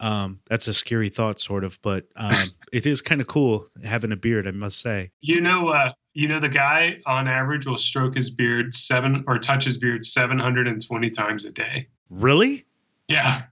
um, 0.00 0.40
that's 0.46 0.68
a 0.68 0.74
scary 0.74 1.08
thought 1.08 1.40
sort 1.40 1.64
of 1.64 1.80
but 1.82 2.06
um, 2.16 2.34
it 2.72 2.84
is 2.84 3.00
kind 3.00 3.20
of 3.20 3.26
cool 3.28 3.68
having 3.84 4.12
a 4.12 4.16
beard 4.16 4.46
I 4.48 4.50
must 4.50 4.80
say. 4.80 5.12
You 5.20 5.40
know 5.40 5.68
uh, 5.68 5.92
you 6.14 6.26
know 6.26 6.40
the 6.40 6.48
guy 6.48 6.98
on 7.06 7.28
average 7.28 7.66
will 7.66 7.78
stroke 7.78 8.14
his 8.14 8.30
beard 8.30 8.74
7 8.74 9.24
or 9.26 9.38
touch 9.38 9.64
his 9.64 9.78
beard 9.78 10.04
720 10.04 11.10
times 11.10 11.44
a 11.44 11.52
day. 11.52 11.86
Really? 12.10 12.66
Yeah. 13.06 13.42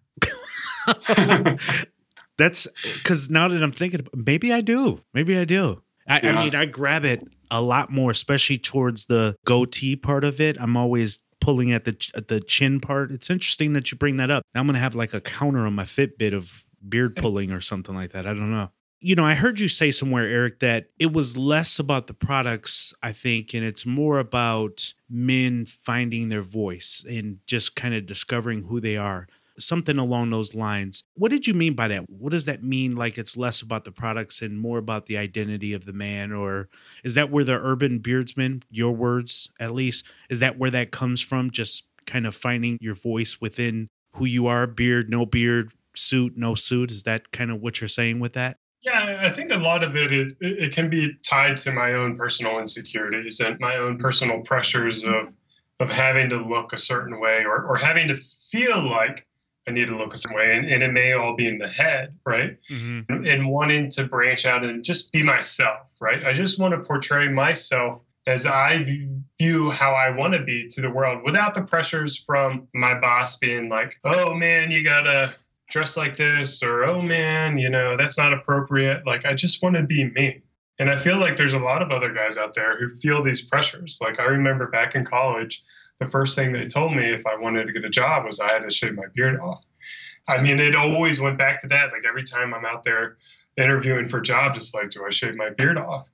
that's 2.37 2.69
cuz 3.05 3.31
now 3.31 3.49
that 3.49 3.63
I'm 3.63 3.73
thinking 3.73 4.07
maybe 4.15 4.53
I 4.53 4.61
do. 4.61 5.03
Maybe 5.15 5.39
I 5.39 5.45
do. 5.45 5.83
I, 6.09 6.21
yeah. 6.23 6.39
I 6.39 6.45
mean, 6.45 6.55
I 6.55 6.67
grab 6.67 7.05
it 7.05 7.27
a 7.51 7.61
lot 7.61 7.91
more, 7.91 8.11
especially 8.11 8.59
towards 8.59 9.07
the 9.07 9.37
goatee 9.45 9.97
part 9.97 10.25
of 10.25 10.41
it. 10.41 10.57
I'm 10.61 10.77
always 10.77 11.23
pulling 11.41 11.73
at 11.73 11.85
the 11.85 12.11
at 12.15 12.29
the 12.29 12.41
chin 12.41 12.81
part. 12.81 13.11
It's 13.11 13.31
interesting 13.31 13.73
that 13.75 13.91
you 13.91 13.99
bring 13.99 14.17
that 14.17 14.31
up. 14.31 14.43
Now 14.55 14.61
I'm 14.61 14.67
gonna 14.67 14.79
have 14.79 14.95
like 14.95 15.15
a 15.15 15.21
counter 15.21 15.67
on 15.67 15.75
my 15.75 15.85
Fitbit 15.85 16.35
of 16.35 16.65
beard 16.87 17.17
pulling 17.17 17.53
or 17.53 17.61
something 17.61 17.95
like 17.95 18.13
that. 18.13 18.27
I 18.27 18.33
don't 18.33 18.51
know. 18.51 18.71
You 19.01 19.15
know, 19.15 19.27
I 19.27 19.35
heard 19.35 19.61
you 19.61 19.69
say 19.69 19.91
somewhere, 19.91 20.27
Eric, 20.27 20.61
that 20.61 20.87
it 20.99 21.13
was 21.13 21.37
less 21.37 21.79
about 21.79 22.07
the 22.07 22.15
products, 22.15 22.95
I 23.03 23.13
think, 23.13 23.53
and 23.53 23.63
it's 23.63 23.85
more 23.85 24.19
about 24.19 24.95
men 25.09 25.67
finding 25.67 26.31
their 26.31 26.43
voice 26.43 27.05
and 27.09 27.39
just 27.47 27.77
kind 27.77 27.95
of 27.95 28.07
discovering 28.07 28.65
who 28.65 28.81
they 28.81 28.97
are 28.97 29.29
something 29.59 29.99
along 29.99 30.31
those 30.31 30.55
lines. 30.55 31.05
What 31.15 31.31
did 31.31 31.47
you 31.47 31.55
mean 31.55 31.75
by 31.75 31.89
that? 31.89 32.09
What 32.09 32.31
does 32.31 32.45
that 32.45 32.63
mean? 32.63 32.97
Like 32.97 33.19
it's 33.19 33.37
less 33.37 33.63
about 33.63 33.85
the 33.85 33.93
products 33.93 34.43
and 34.43 34.59
more 34.59 34.79
about 34.79 35.07
the 35.07 35.17
identity 35.17 35.73
of 35.73 35.85
the 35.85 35.93
man? 35.93 36.33
Or 36.33 36.69
is 37.05 37.15
that 37.15 37.31
where 37.31 37.45
the 37.45 37.59
urban 37.59 37.99
beardsman, 37.99 38.63
your 38.71 38.93
words 38.93 39.51
at 39.59 39.75
least, 39.75 40.05
is 40.29 40.41
that 40.41 40.59
where 40.59 40.71
that 40.71 40.91
comes 40.91 41.21
from? 41.21 41.51
Just 41.51 41.87
kind 42.07 42.27
of 42.27 42.35
finding 42.35 42.79
your 42.81 42.95
voice 42.95 43.41
within 43.41 43.89
who 44.13 44.25
you 44.25 44.47
are, 44.47 44.67
beard, 44.67 45.11
no 45.11 45.27
beard, 45.27 45.73
suit, 45.95 46.37
no 46.37 46.55
suit? 46.55 46.91
Is 46.91 47.03
that 47.05 47.33
kind 47.33 47.51
of 47.51 47.61
what 47.61 47.81
you're 47.81 47.89
saying 47.89 48.21
with 48.21 48.35
that? 48.35 48.59
Yeah, 48.83 49.19
I 49.21 49.31
think 49.31 49.51
a 49.51 49.57
lot 49.57 49.83
of 49.83 49.97
it 49.97 50.13
is 50.13 50.37
it 50.41 50.73
can 50.73 50.89
be 50.89 51.15
tied 51.25 51.57
to 51.59 51.73
my 51.73 51.95
own 51.95 52.17
personal 52.17 52.59
insecurities 52.59 53.41
and 53.41 53.59
my 53.59 53.77
own 53.77 53.99
personal 53.99 54.41
pressures 54.43 55.05
of 55.05 55.35
of 55.81 55.91
having 55.91 56.29
to 56.31 56.37
look 56.37 56.73
a 56.73 56.79
certain 56.79 57.21
way 57.21 57.45
or, 57.45 57.67
or 57.67 57.77
having 57.77 58.09
to 58.09 58.15
feel 58.15 58.83
like 58.89 59.27
I 59.67 59.73
need 59.73 59.89
to 59.89 59.97
look 59.97 60.15
a 60.15 60.19
certain 60.19 60.37
way. 60.37 60.57
And, 60.57 60.67
and 60.67 60.83
it 60.83 60.93
may 60.93 61.13
all 61.13 61.35
be 61.35 61.47
in 61.49 61.59
the 61.59 61.69
head, 61.69 62.17
right? 62.25 62.57
Mm-hmm. 62.71 63.27
And 63.27 63.49
wanting 63.49 63.91
to 63.91 64.05
branch 64.05 64.47
out 64.47 64.65
and 64.65 64.85
just 64.85 65.13
be 65.13 65.23
myself, 65.23 65.93
right? 66.01 66.25
I 66.25 66.33
just 66.33 66.61
want 66.61 66.73
to 66.73 66.81
portray 66.81 67.29
myself 67.29 68.03
as 68.29 68.47
I 68.47 68.85
view 69.39 69.71
how 69.71 69.93
I 69.93 70.11
want 70.11 70.35
to 70.35 70.43
be 70.43 70.67
to 70.69 70.81
the 70.81 70.91
world 70.91 71.23
without 71.25 71.55
the 71.55 71.63
pressures 71.63 72.19
from 72.19 72.67
my 72.75 72.99
boss 72.99 73.37
being 73.37 73.69
like, 73.69 73.97
oh 74.05 74.35
man, 74.35 74.71
you 74.71 74.83
got 74.83 75.03
to 75.03 75.35
dress 75.69 75.97
like 75.97 76.17
this, 76.17 76.63
or 76.63 76.85
oh 76.85 77.03
man, 77.03 77.57
you 77.57 77.69
know, 77.69 77.97
that's 77.97 78.19
not 78.19 78.33
appropriate. 78.33 79.07
Like, 79.07 79.27
I 79.27 79.35
just 79.35 79.63
want 79.63 79.77
to 79.77 79.83
be 79.83 80.11
me. 80.11 80.43
And 80.79 80.91
I 80.91 80.97
feel 80.97 81.19
like 81.19 81.37
there's 81.37 81.55
a 81.55 81.59
lot 81.59 81.83
of 81.83 81.91
other 81.91 82.13
guys 82.13 82.37
out 82.37 82.55
there 82.55 82.79
who 82.79 82.89
feel 82.89 83.23
these 83.23 83.43
pressures. 83.43 83.99
Like, 84.03 84.21
I 84.21 84.25
remember 84.25 84.69
back 84.69 84.95
in 84.95 85.05
college, 85.05 85.63
the 85.99 86.07
first 86.07 86.37
thing 86.37 86.53
they 86.53 86.63
told 86.63 86.95
me 86.95 87.05
if 87.05 87.27
I 87.27 87.37
wanted 87.37 87.67
to 87.67 87.73
get 87.73 87.85
a 87.85 87.89
job 87.89 88.25
was 88.25 88.41
I 88.41 88.53
had 88.53 88.63
to 88.63 88.71
shave 88.71 88.95
my 88.95 89.07
beard 89.15 89.41
off. 89.41 89.65
I 90.29 90.41
mean, 90.41 90.59
it 90.59 90.75
always 90.75 91.21
went 91.21 91.39
back 91.39 91.61
to 91.63 91.69
that. 91.69 91.93
Like 91.93 92.05
every 92.07 92.25
time 92.25 92.53
I'm 92.53 92.67
out 92.67 92.83
there 92.83 93.17
interviewing 93.57 94.07
for 94.07 94.21
jobs, 94.21 94.59
it's 94.59 94.75
like, 94.75 94.91
do 94.91 95.05
I 95.07 95.11
shave 95.11 95.37
my 95.37 95.51
beard 95.51 95.79
off? 95.79 96.11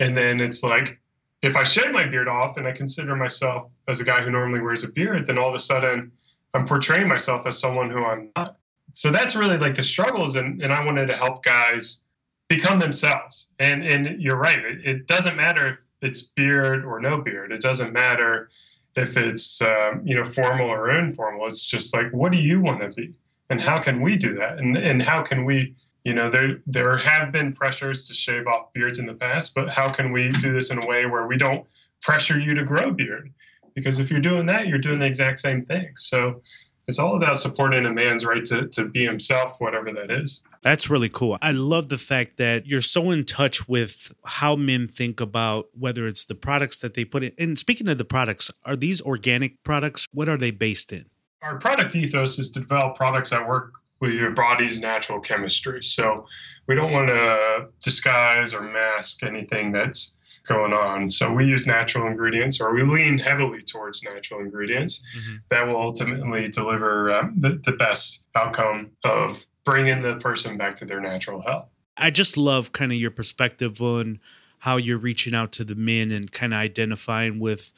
And 0.00 0.16
then 0.16 0.40
it's 0.40 0.62
like, 0.62 1.00
if 1.42 1.56
I 1.56 1.62
shave 1.62 1.92
my 1.92 2.04
beard 2.04 2.28
off 2.28 2.56
and 2.56 2.66
I 2.66 2.72
consider 2.72 3.14
myself 3.14 3.70
as 3.88 4.00
a 4.00 4.04
guy 4.04 4.22
who 4.22 4.30
normally 4.30 4.60
wears 4.60 4.84
a 4.84 4.88
beard, 4.88 5.26
then 5.26 5.38
all 5.38 5.48
of 5.48 5.54
a 5.54 5.60
sudden 5.60 6.10
I'm 6.54 6.66
portraying 6.66 7.08
myself 7.08 7.46
as 7.46 7.58
someone 7.58 7.90
who 7.90 8.04
I'm 8.04 8.30
not. 8.36 8.56
So 8.92 9.10
that's 9.10 9.36
really 9.36 9.58
like 9.58 9.74
the 9.74 9.82
struggles. 9.82 10.36
And, 10.36 10.60
and 10.62 10.72
I 10.72 10.84
wanted 10.84 11.06
to 11.06 11.16
help 11.16 11.44
guys 11.44 12.04
become 12.48 12.78
themselves. 12.78 13.52
And, 13.58 13.84
and 13.84 14.20
you're 14.20 14.36
right. 14.36 14.58
It, 14.58 14.86
it 14.86 15.06
doesn't 15.06 15.36
matter 15.36 15.68
if 15.68 15.84
it's 16.02 16.22
beard 16.22 16.84
or 16.84 17.00
no 17.00 17.20
beard. 17.20 17.52
It 17.52 17.60
doesn't 17.60 17.92
matter 17.92 18.48
if 18.96 19.16
it's 19.16 19.62
uh, 19.62 19.94
you 20.02 20.14
know 20.14 20.24
formal 20.24 20.68
or 20.68 20.90
informal 20.90 21.46
it's 21.46 21.64
just 21.64 21.94
like 21.94 22.10
what 22.12 22.32
do 22.32 22.38
you 22.38 22.60
want 22.60 22.80
to 22.80 22.88
be? 22.88 23.14
And 23.48 23.62
how 23.62 23.78
can 23.78 24.00
we 24.00 24.16
do 24.16 24.34
that? 24.34 24.58
And 24.58 24.76
and 24.76 25.02
how 25.02 25.22
can 25.22 25.44
we 25.44 25.74
you 26.04 26.14
know 26.14 26.30
there 26.30 26.60
there 26.66 26.96
have 26.96 27.32
been 27.32 27.52
pressures 27.52 28.06
to 28.08 28.14
shave 28.14 28.46
off 28.46 28.72
beards 28.72 28.98
in 28.98 29.06
the 29.06 29.14
past 29.14 29.54
but 29.54 29.68
how 29.72 29.88
can 29.88 30.12
we 30.12 30.28
do 30.30 30.52
this 30.52 30.70
in 30.70 30.82
a 30.82 30.86
way 30.86 31.06
where 31.06 31.26
we 31.26 31.36
don't 31.36 31.66
pressure 32.00 32.40
you 32.40 32.54
to 32.54 32.64
grow 32.64 32.90
beard? 32.90 33.32
Because 33.74 34.00
if 34.00 34.10
you're 34.10 34.20
doing 34.20 34.46
that 34.46 34.66
you're 34.66 34.78
doing 34.78 34.98
the 34.98 35.06
exact 35.06 35.38
same 35.38 35.62
thing. 35.62 35.90
So 35.96 36.40
it's 36.88 36.98
all 36.98 37.16
about 37.16 37.38
supporting 37.38 37.84
a 37.84 37.92
man's 37.92 38.24
right 38.24 38.44
to, 38.44 38.66
to 38.68 38.86
be 38.86 39.04
himself 39.04 39.56
whatever 39.60 39.92
that 39.92 40.10
is 40.10 40.42
that's 40.66 40.90
really 40.90 41.08
cool. 41.08 41.38
I 41.40 41.52
love 41.52 41.90
the 41.90 41.96
fact 41.96 42.38
that 42.38 42.66
you're 42.66 42.80
so 42.80 43.12
in 43.12 43.24
touch 43.24 43.68
with 43.68 44.12
how 44.24 44.56
men 44.56 44.88
think 44.88 45.20
about 45.20 45.68
whether 45.78 46.08
it's 46.08 46.24
the 46.24 46.34
products 46.34 46.80
that 46.80 46.94
they 46.94 47.04
put 47.04 47.22
in. 47.22 47.30
And 47.38 47.56
speaking 47.56 47.86
of 47.86 47.98
the 47.98 48.04
products, 48.04 48.50
are 48.64 48.74
these 48.74 49.00
organic 49.00 49.62
products? 49.62 50.08
What 50.12 50.28
are 50.28 50.36
they 50.36 50.50
based 50.50 50.92
in? 50.92 51.04
Our 51.40 51.56
product 51.60 51.94
ethos 51.94 52.40
is 52.40 52.50
to 52.50 52.60
develop 52.60 52.96
products 52.96 53.30
that 53.30 53.46
work 53.46 53.74
with 54.00 54.14
your 54.14 54.32
body's 54.32 54.80
natural 54.80 55.20
chemistry. 55.20 55.84
So 55.84 56.26
we 56.66 56.74
don't 56.74 56.90
want 56.90 57.10
to 57.10 57.68
disguise 57.80 58.52
or 58.52 58.62
mask 58.62 59.22
anything 59.22 59.70
that's 59.70 60.18
going 60.46 60.72
on. 60.72 61.10
So 61.10 61.32
we 61.32 61.44
use 61.44 61.66
natural 61.66 62.06
ingredients, 62.06 62.60
or 62.60 62.72
we 62.74 62.82
lean 62.82 63.18
heavily 63.18 63.62
towards 63.62 64.02
natural 64.02 64.40
ingredients 64.40 65.04
mm-hmm. 65.16 65.36
that 65.50 65.66
will 65.66 65.76
ultimately 65.76 66.48
deliver 66.48 67.10
uh, 67.10 67.28
the, 67.36 67.60
the 67.64 67.72
best 67.72 68.26
outcome 68.34 68.90
of 69.04 69.44
bringing 69.64 70.00
the 70.00 70.16
person 70.16 70.56
back 70.56 70.74
to 70.76 70.84
their 70.84 71.00
natural 71.00 71.42
health. 71.42 71.68
I 71.96 72.10
just 72.10 72.36
love 72.36 72.72
kind 72.72 72.92
of 72.92 72.98
your 72.98 73.10
perspective 73.10 73.80
on 73.82 74.20
how 74.60 74.76
you're 74.76 74.98
reaching 74.98 75.34
out 75.34 75.52
to 75.52 75.64
the 75.64 75.74
men 75.74 76.10
and 76.10 76.32
kind 76.32 76.54
of 76.54 76.58
identifying 76.58 77.38
with 77.38 77.72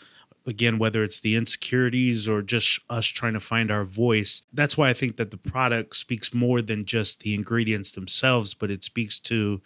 again 0.46 0.78
whether 0.78 1.04
it's 1.04 1.20
the 1.20 1.36
insecurities 1.36 2.28
or 2.28 2.40
just 2.40 2.80
us 2.88 3.06
trying 3.06 3.34
to 3.34 3.40
find 3.40 3.70
our 3.70 3.84
voice 3.84 4.42
that's 4.52 4.76
why 4.76 4.88
i 4.88 4.94
think 4.94 5.16
that 5.16 5.30
the 5.30 5.36
product 5.36 5.94
speaks 5.94 6.32
more 6.32 6.62
than 6.62 6.86
just 6.86 7.20
the 7.20 7.34
ingredients 7.34 7.92
themselves 7.92 8.54
but 8.54 8.70
it 8.70 8.82
speaks 8.82 9.20
to 9.20 9.60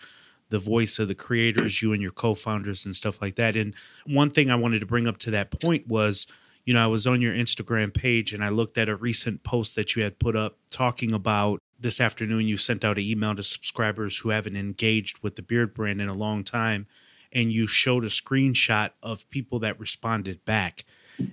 the 0.53 0.59
voice 0.59 0.99
of 0.99 1.09
the 1.09 1.15
creators 1.15 1.83
you 1.83 1.93
and 1.93 2.01
your 2.01 2.13
co-founders 2.13 2.85
and 2.85 2.95
stuff 2.95 3.21
like 3.21 3.35
that. 3.37 3.57
And 3.57 3.75
one 4.07 4.31
thing 4.31 4.51
i 4.51 4.55
wanted 4.55 4.81
to 4.81 4.87
bring 4.87 5.09
up 5.09 5.19
to 5.19 5.31
that 5.33 5.51
point 5.51 5.89
was 5.89 6.27
you 6.65 6.73
know 6.73 6.83
i 6.83 6.87
was 6.87 7.07
on 7.07 7.21
your 7.21 7.35
instagram 7.35 7.93
page 7.93 8.33
and 8.33 8.45
i 8.45 8.49
looked 8.49 8.79
at 8.79 8.89
a 8.89 8.95
recent 8.95 9.43
post 9.43 9.75
that 9.75 9.97
you 9.97 10.03
had 10.03 10.19
put 10.19 10.37
up 10.37 10.59
talking 10.71 11.13
about 11.13 11.59
this 11.79 12.01
afternoon 12.01 12.47
you 12.47 12.57
sent 12.57 12.85
out 12.85 12.99
an 12.99 13.05
email 13.05 13.35
to 13.35 13.43
subscribers 13.43 14.19
who 14.19 14.29
haven't 14.29 14.57
engaged 14.57 15.19
with 15.23 15.35
the 15.35 15.43
beard 15.43 15.75
brand 15.75 16.01
in 16.01 16.09
a 16.09 16.15
long 16.15 16.45
time 16.45 16.87
and 17.33 17.53
you 17.53 17.67
showed 17.67 18.05
a 18.05 18.09
screenshot 18.09 18.91
of 19.03 19.29
people 19.31 19.59
that 19.61 19.81
responded 19.81 20.45
back. 20.45 20.85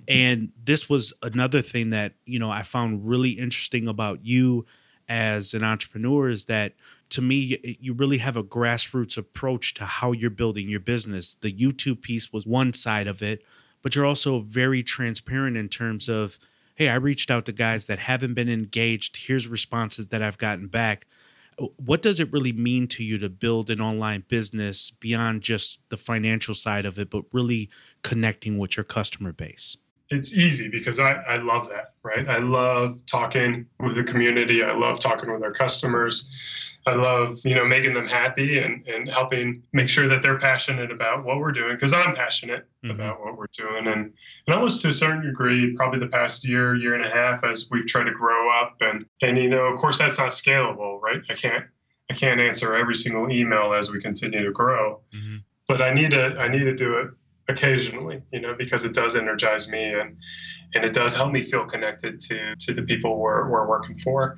And 0.07 0.51
this 0.63 0.89
was 0.89 1.13
another 1.21 1.61
thing 1.61 1.89
that 1.89 2.13
you 2.25 2.39
know 2.39 2.51
i 2.51 2.63
found 2.63 3.07
really 3.07 3.31
interesting 3.31 3.87
about 3.87 4.25
you 4.25 4.65
as 5.07 5.53
an 5.53 5.63
entrepreneur 5.63 6.29
is 6.29 6.45
that 6.45 6.73
to 7.09 7.21
me 7.21 7.77
you 7.79 7.93
really 7.93 8.19
have 8.19 8.37
a 8.37 8.43
grassroots 8.43 9.17
approach 9.17 9.73
to 9.73 9.85
how 9.85 10.11
you're 10.11 10.29
building 10.29 10.69
your 10.69 10.79
business 10.79 11.35
the 11.41 11.51
youtube 11.51 12.01
piece 12.01 12.31
was 12.31 12.45
one 12.45 12.73
side 12.73 13.07
of 13.07 13.21
it 13.21 13.43
but 13.81 13.95
you're 13.95 14.05
also 14.05 14.39
very 14.39 14.83
transparent 14.83 15.57
in 15.57 15.69
terms 15.69 16.09
of 16.09 16.37
hey, 16.79 16.87
I 16.87 16.95
reached 16.95 17.29
out 17.29 17.45
to 17.45 17.51
guys 17.51 17.87
that 17.87 17.99
haven't 17.99 18.35
been 18.35 18.47
engaged. 18.47 19.27
Here's 19.27 19.49
responses 19.49 20.07
that 20.07 20.23
I've 20.23 20.37
gotten 20.37 20.67
back. 20.67 21.07
Uh, 21.61 21.65
what 21.75 22.01
does 22.01 22.21
it 22.21 22.31
really 22.31 22.53
mean 22.53 22.87
to 22.87 23.03
you 23.03 23.17
to 23.17 23.27
build 23.27 23.69
an 23.69 23.81
online 23.81 24.23
business 24.29 24.89
beyond 24.89 25.41
just 25.41 25.81
the 25.89 25.97
financial 25.97 26.55
side 26.55 26.85
of 26.85 26.97
it, 26.97 27.09
but 27.09 27.25
really 27.33 27.69
connecting 28.01 28.57
with 28.57 28.77
your 28.77 28.85
customer 28.85 29.33
base? 29.33 29.75
It's 30.09 30.33
easy 30.33 30.67
because 30.67 30.99
I, 30.99 31.13
I 31.13 31.37
love 31.37 31.69
that, 31.69 31.93
right? 32.03 32.27
I 32.27 32.39
love 32.39 33.05
talking 33.05 33.65
with 33.79 33.95
the 33.95 34.03
community. 34.03 34.63
I 34.63 34.73
love 34.73 34.99
talking 34.99 35.31
with 35.31 35.43
our 35.43 35.51
customers. 35.51 36.29
I 36.87 36.95
love, 36.95 37.37
you 37.43 37.53
know, 37.53 37.65
making 37.65 37.93
them 37.93 38.07
happy 38.07 38.59
and, 38.59 38.87
and 38.87 39.07
helping 39.07 39.61
make 39.73 39.89
sure 39.89 40.07
that 40.07 40.21
they're 40.23 40.39
passionate 40.39 40.91
about 40.91 41.23
what 41.23 41.37
we're 41.37 41.51
doing 41.51 41.75
because 41.75 41.93
I'm 41.93 42.15
passionate 42.15 42.65
mm-hmm. 42.83 42.91
about 42.91 43.19
what 43.23 43.37
we're 43.37 43.47
doing. 43.51 43.87
And, 43.87 44.13
and 44.47 44.55
almost 44.55 44.81
to 44.81 44.87
a 44.87 44.93
certain 44.93 45.23
degree, 45.23 45.75
probably 45.75 45.99
the 45.99 46.07
past 46.07 46.47
year, 46.47 46.75
year 46.75 46.95
and 46.95 47.05
a 47.05 47.09
half, 47.09 47.43
as 47.43 47.69
we've 47.69 47.85
tried 47.85 48.05
to 48.05 48.13
grow 48.13 48.49
up 48.49 48.77
and, 48.81 49.05
and, 49.21 49.37
you 49.37 49.49
know, 49.49 49.65
of 49.65 49.77
course 49.77 49.99
that's 49.99 50.17
not 50.17 50.29
scalable, 50.29 50.99
right? 51.01 51.21
I 51.29 51.35
can't, 51.35 51.65
I 52.09 52.15
can't 52.15 52.39
answer 52.39 52.75
every 52.75 52.95
single 52.95 53.29
email 53.29 53.73
as 53.73 53.91
we 53.91 53.99
continue 53.99 54.43
to 54.43 54.51
grow, 54.51 55.01
mm-hmm. 55.13 55.37
but 55.67 55.83
I 55.83 55.93
need 55.93 56.11
to, 56.11 56.37
I 56.39 56.47
need 56.47 56.63
to 56.63 56.75
do 56.75 56.97
it 56.97 57.09
occasionally, 57.49 58.21
you 58.31 58.39
know, 58.39 58.53
because 58.53 58.85
it 58.85 58.93
does 58.93 59.15
energize 59.15 59.69
me 59.69 59.93
and 59.93 60.15
and 60.75 60.85
it 60.85 60.93
does 60.93 61.15
help 61.15 61.31
me 61.31 61.41
feel 61.41 61.65
connected 61.65 62.19
to 62.19 62.55
to 62.55 62.73
the 62.73 62.83
people 62.83 63.17
we're, 63.17 63.49
we're 63.49 63.67
working 63.67 63.97
for. 63.97 64.35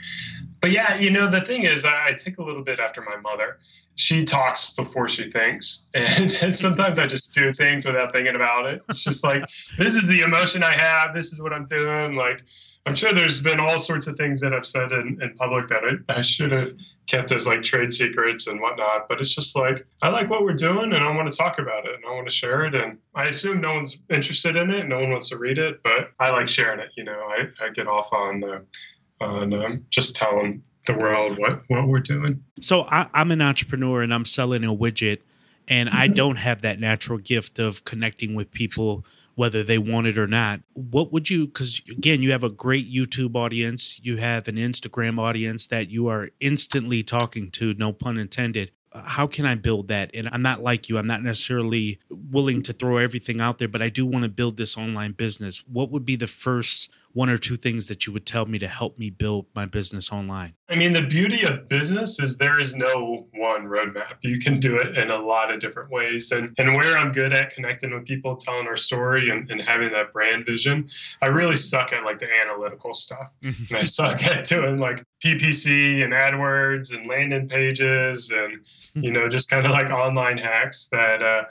But 0.62 0.72
yeah, 0.72 0.98
you 0.98 1.12
know, 1.12 1.30
the 1.30 1.42
thing 1.42 1.64
is, 1.64 1.86
I, 1.86 2.08
I 2.08 2.14
take 2.14 2.38
a 2.38 2.44
little 2.44 2.64
bit 2.64 2.80
after 2.80 3.02
my 3.02 3.18
mother. 3.18 3.60
She 3.96 4.24
talks 4.24 4.72
before 4.72 5.10
she 5.10 5.30
thinks, 5.30 5.90
and, 5.94 6.32
and 6.42 6.54
sometimes 6.54 6.98
I 6.98 7.06
just 7.06 7.34
do 7.34 7.54
things 7.54 7.86
without 7.86 8.14
thinking 8.14 8.36
about 8.36 8.66
it. 8.66 8.82
It's 8.90 9.04
just 9.04 9.24
like 9.24 9.44
this 9.78 9.96
is 9.96 10.08
the 10.08 10.22
emotion 10.22 10.64
I 10.64 10.74
have. 10.82 11.14
This 11.14 11.34
is 11.34 11.42
what 11.42 11.54
I'm 11.54 11.66
doing. 11.66 12.14
Like 12.14 12.42
I'm 12.86 12.96
sure 12.96 13.14
there's 13.14 13.42
been 13.42 13.60
all 13.60 13.80
sorts 13.80 14.08
of 14.08 14.16
things 14.16 14.40
that 14.42 14.54
I've 14.54 14.66
said 14.66 14.92
in, 14.92 15.20
in 15.22 15.34
public 15.36 15.68
that 15.68 15.84
I, 15.84 16.18
I 16.18 16.22
should 16.22 16.52
have 16.52 16.74
kept 17.08 17.32
as 17.32 17.46
like 17.46 17.62
trade 17.62 17.94
secrets 17.94 18.48
and 18.48 18.60
whatnot. 18.60 19.08
But 19.08 19.22
it's 19.22 19.36
just 19.36 19.56
like, 19.56 19.86
I 20.02 20.10
like 20.10 20.30
what 20.30 20.44
we're 20.44 20.54
doing 20.54 20.92
and 20.94 21.04
I 21.04 21.16
want 21.16 21.32
to 21.32 21.38
talk 21.38 21.60
about 21.60 21.86
it 21.86 21.94
and 21.94 22.04
I 22.06 22.12
want 22.14 22.28
to 22.28 22.34
share 22.34 22.66
it. 22.66 22.74
And 22.74 22.98
I 23.14 23.26
assume 23.26 23.62
no 23.62 23.76
one's 23.76 23.98
interested 24.10 24.56
in 24.56 24.72
it. 24.72 24.88
No 24.88 25.00
one 25.00 25.12
wants 25.12 25.30
to 25.30 25.38
read 25.38 25.60
it, 25.60 25.82
but 25.84 26.12
I 26.20 26.32
like 26.32 26.48
sharing 26.48 26.80
it. 26.80 26.90
You 26.98 27.04
know, 27.04 27.20
I, 27.30 27.48
I 27.64 27.70
get 27.70 27.88
off 27.88 28.12
on, 28.12 28.44
uh, 28.44 28.60
on 29.24 29.54
um, 29.54 29.86
just 29.92 30.16
telling 30.16 30.64
the 30.88 30.96
world 30.96 31.38
what, 31.38 31.62
what 31.68 31.88
we're 31.88 32.00
doing. 32.00 32.44
So 32.62 32.88
I, 32.90 33.08
I'm 33.14 33.30
an 33.30 33.42
entrepreneur 33.42 34.02
and 34.02 34.12
I'm 34.12 34.26
selling 34.26 34.64
a 34.64 34.74
widget 34.74 35.20
and 35.68 35.88
I 35.90 36.08
mm-hmm. 36.08 36.16
don't 36.16 36.36
have 36.38 36.62
that 36.62 36.80
natural 36.80 37.20
gift 37.20 37.60
of 37.60 37.86
connecting 37.86 38.34
with 38.34 38.52
people 38.52 39.06
whether 39.36 39.64
they 39.64 39.78
want 39.78 40.08
it 40.08 40.18
or 40.18 40.28
not. 40.28 40.62
What 40.74 41.12
would 41.12 41.30
you, 41.30 41.48
because 41.48 41.82
again, 41.90 42.22
you 42.22 42.32
have 42.32 42.44
a 42.44 42.50
great 42.50 42.92
YouTube 42.92 43.36
audience, 43.36 44.00
you 44.04 44.18
have 44.18 44.48
an 44.48 44.56
Instagram 44.56 45.20
audience 45.20 45.68
that 45.68 45.90
you 45.90 46.08
are 46.08 46.30
instantly 46.40 47.04
talking 47.04 47.52
to, 47.52 47.74
no 47.74 47.94
pun 47.94 48.18
intended. 48.18 48.72
How 48.94 49.26
can 49.26 49.46
I 49.46 49.56
build 49.56 49.88
that? 49.88 50.12
And 50.14 50.28
I'm 50.34 50.42
not 50.42 50.62
like 50.62 50.90
you, 50.90 50.98
I'm 50.98 51.08
not 51.08 51.24
necessarily 51.24 52.00
willing 52.10 52.62
to 52.64 52.74
throw 52.74 52.98
everything 52.98 53.40
out 53.40 53.58
there, 53.58 53.70
but 53.70 53.82
I 53.82 53.88
do 53.88 54.06
want 54.06 54.24
to 54.24 54.30
build 54.30 54.58
this 54.58 54.78
online 54.78 55.14
business. 55.14 55.64
What 55.66 55.92
would 55.92 56.04
be 56.04 56.18
the 56.18 56.28
first 56.28 56.90
one 57.14 57.30
or 57.30 57.38
two 57.38 57.58
things 57.58 57.88
that 57.88 58.06
you 58.06 58.14
would 58.14 58.26
tell 58.26 58.46
me 58.46 58.60
to 58.60 58.68
help 58.68 58.98
me 58.98 59.10
build 59.10 59.46
my 59.56 59.66
business 59.66 60.12
online? 60.12 60.54
I 60.70 60.76
mean, 60.76 60.94
the 60.94 61.02
beauty 61.02 61.44
of 61.46 61.68
business 61.68 62.20
is 62.20 62.38
there 62.38 62.60
is 62.60 62.76
no 62.76 63.28
one 63.34 63.66
roadmap. 63.66 64.16
You 64.22 64.40
can 64.40 64.60
do 64.60 64.78
it 64.78 64.98
in 64.98 65.12
a 65.12 65.18
lot 65.18 65.54
of 65.54 65.60
different 65.60 65.92
ways. 65.92 66.32
And, 66.32 66.54
and 66.58 66.76
where 66.76 66.98
I'm 66.98 67.12
good 67.12 67.34
at 67.34 67.50
connecting 67.50 67.94
with 67.94 68.06
people, 68.06 68.36
telling 68.36 68.68
our 68.68 68.78
story, 68.78 69.30
and, 69.30 69.50
and 69.52 69.62
having 69.62 69.92
that 69.92 70.14
brand 70.14 70.46
vision, 70.46 70.90
I 71.22 71.28
really 71.28 71.58
suck 71.58 71.92
at 71.94 72.04
like 72.04 72.20
the 72.20 72.30
analytical 72.34 72.94
stuff. 72.94 73.34
Mm-hmm. 73.44 73.74
And 73.74 73.84
I 73.84 73.86
suck 73.86 74.24
at 74.24 74.46
doing 74.46 74.78
like 74.78 75.04
PPC 75.24 76.04
and 76.04 76.14
AdWords 76.14 76.96
and 76.96 77.08
landing 77.08 77.48
pages 77.48 78.32
and, 78.32 78.66
you 78.94 79.12
know, 79.12 79.28
just 79.28 79.50
kind 79.50 79.66
of 79.66 79.72
like 79.72 79.92
online 79.92 80.38
hacks 80.38 80.88
that, 80.92 81.22
uh, 81.22 81.44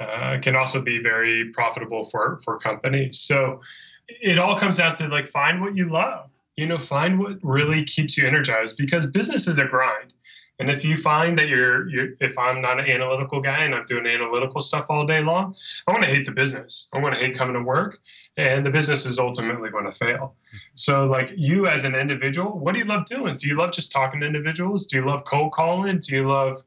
uh, 0.00 0.38
can 0.40 0.54
also 0.54 0.80
be 0.80 1.02
very 1.02 1.50
profitable 1.50 2.04
for 2.04 2.38
for 2.44 2.56
companies. 2.56 3.18
So 3.18 3.60
it 4.08 4.38
all 4.38 4.56
comes 4.56 4.78
down 4.78 4.94
to 4.94 5.08
like 5.08 5.26
find 5.26 5.60
what 5.60 5.76
you 5.76 5.88
love 5.88 6.30
you 6.58 6.66
know 6.66 6.76
find 6.76 7.18
what 7.20 7.38
really 7.42 7.84
keeps 7.84 8.18
you 8.18 8.26
energized 8.26 8.76
because 8.76 9.06
business 9.06 9.46
is 9.46 9.58
a 9.58 9.64
grind. 9.64 10.12
And 10.60 10.68
if 10.68 10.84
you 10.84 10.96
find 10.96 11.38
that 11.38 11.46
you're, 11.46 11.88
you're 11.88 12.08
if 12.20 12.36
i'm 12.36 12.60
not 12.60 12.80
an 12.80 12.90
analytical 12.90 13.40
guy 13.40 13.62
and 13.64 13.72
i'm 13.76 13.84
doing 13.86 14.06
analytical 14.06 14.60
stuff 14.60 14.86
all 14.90 15.06
day 15.06 15.22
long 15.22 15.54
i 15.86 15.92
want 15.92 16.02
to 16.02 16.10
hate 16.10 16.26
the 16.26 16.32
business. 16.32 16.88
I 16.92 16.98
want 16.98 17.14
to 17.14 17.20
hate 17.20 17.38
coming 17.38 17.54
to 17.54 17.62
work 17.62 17.98
and 18.36 18.66
the 18.66 18.70
business 18.70 19.06
is 19.06 19.20
ultimately 19.20 19.70
going 19.70 19.84
to 19.84 19.92
fail. 19.92 20.34
So 20.74 21.06
like 21.06 21.32
you 21.36 21.68
as 21.68 21.84
an 21.84 21.94
individual 21.94 22.58
what 22.58 22.72
do 22.74 22.80
you 22.80 22.86
love 22.86 23.06
doing? 23.06 23.36
Do 23.36 23.46
you 23.46 23.56
love 23.56 23.70
just 23.70 23.92
talking 23.92 24.18
to 24.20 24.26
individuals? 24.26 24.86
Do 24.86 24.96
you 24.96 25.06
love 25.06 25.22
cold 25.24 25.52
calling? 25.52 26.00
Do 26.00 26.12
you 26.12 26.26
love 26.26 26.64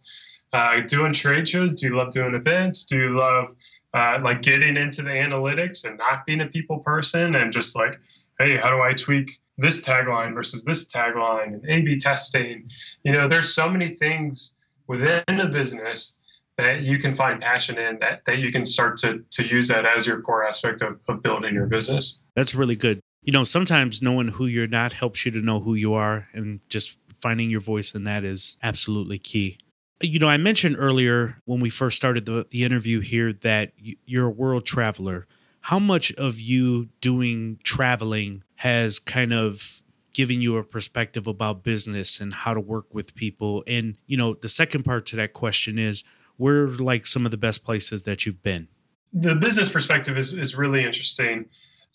uh, 0.54 0.80
doing 0.88 1.12
trade 1.12 1.50
shows? 1.50 1.82
Do 1.82 1.88
you 1.88 1.98
love 1.98 2.12
doing 2.12 2.34
events? 2.34 2.86
Do 2.86 2.98
you 2.98 3.18
love 3.18 3.54
uh, 3.94 4.20
like 4.24 4.42
getting 4.42 4.78
into 4.78 5.02
the 5.02 5.10
analytics 5.10 5.88
and 5.88 5.98
not 5.98 6.26
being 6.26 6.42
a 6.42 6.48
people 6.48 6.80
person 6.80 7.36
and 7.36 7.52
just 7.52 7.76
like, 7.76 8.00
hey, 8.40 8.58
how 8.58 8.70
do 8.70 8.82
I 8.82 8.94
tweak 8.94 9.40
this 9.58 9.86
tagline 9.86 10.34
versus 10.34 10.64
this 10.64 10.88
tagline 10.88 11.54
and 11.54 11.66
A 11.70 11.82
B 11.82 11.98
testing? 11.98 12.70
You 13.04 13.12
know, 13.12 13.28
there's 13.28 13.54
so 13.54 13.70
many 13.70 13.88
things 13.88 14.58
within 14.88 15.40
a 15.40 15.48
business 15.48 16.20
that 16.58 16.82
you 16.82 16.98
can 16.98 17.16
find 17.16 17.42
passion 17.42 17.78
in 17.78 17.98
that, 18.00 18.24
that 18.26 18.38
you 18.40 18.52
can 18.52 18.66
start 18.66 18.98
to, 18.98 19.24
to 19.32 19.46
use 19.46 19.68
that 19.68 19.86
as 19.86 20.06
your 20.06 20.22
core 20.22 20.46
aspect 20.46 20.82
of, 20.82 21.00
of 21.08 21.22
building 21.22 21.54
your 21.54 21.66
business. 21.66 22.22
That's 22.36 22.54
really 22.54 22.76
good. 22.76 23.00
You 23.24 23.32
know, 23.32 23.44
sometimes 23.44 24.02
knowing 24.02 24.30
who 24.30 24.48
you're 24.48 24.68
not 24.68 24.94
helps 24.94 25.26
you 25.26 25.32
to 25.32 25.40
know 25.40 25.60
who 25.60 25.76
you 25.76 25.94
are 25.94 26.28
and 26.34 26.60
just 26.70 26.98
finding 27.20 27.50
your 27.50 27.62
voice 27.62 27.94
in 27.94 28.04
that 28.06 28.24
is 28.24 28.58
absolutely 28.64 29.20
key. 29.20 29.60
You 30.02 30.20
know, 30.20 30.28
I 30.28 30.38
mentioned 30.38 30.76
earlier 30.80 31.42
when 31.46 31.60
we 31.60 31.70
first 31.70 31.98
started 31.98 32.26
the, 32.26 32.46
the 32.50 32.64
interview 32.64 33.00
here 33.00 33.34
that 33.34 33.74
you're 33.78 34.28
a 34.28 34.32
world 34.32 34.66
traveler. 34.66 35.28
How 35.62 35.80
much 35.80 36.12
of 36.14 36.40
you 36.40 36.90
doing 37.02 37.60
traveling 37.64 38.44
has 38.56 39.00
kind 39.00 39.32
of 39.34 39.82
given 40.14 40.42
you 40.42 40.58
a 40.58 40.64
perspective 40.64 41.28
about 41.28 41.64
business 41.64 42.20
and 42.20 42.34
how 42.34 42.54
to 42.54 42.60
work 42.60 42.94
with 42.94 43.16
people? 43.16 43.64
And, 43.68 43.98
you 44.08 44.18
know, 44.18 44.34
the 44.34 44.50
second 44.50 44.84
part 44.84 45.06
to 45.08 45.16
that 45.18 45.34
question 45.34 45.78
is 45.78 46.04
where 46.38 46.68
like 46.68 47.06
some 47.06 47.26
of 47.26 47.32
the 47.32 47.38
best 47.38 47.64
places 47.64 48.04
that 48.04 48.26
you've 48.26 48.42
been? 48.42 48.68
The 49.14 49.36
business 49.36 49.70
perspective 49.70 50.18
is, 50.18 50.34
is 50.34 50.58
really 50.58 50.84
interesting. 50.84 51.46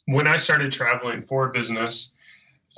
When 0.07 0.29
I 0.29 0.37
started 0.37 0.71
traveling 0.71 1.23
for 1.23 1.49
business, 1.49 2.16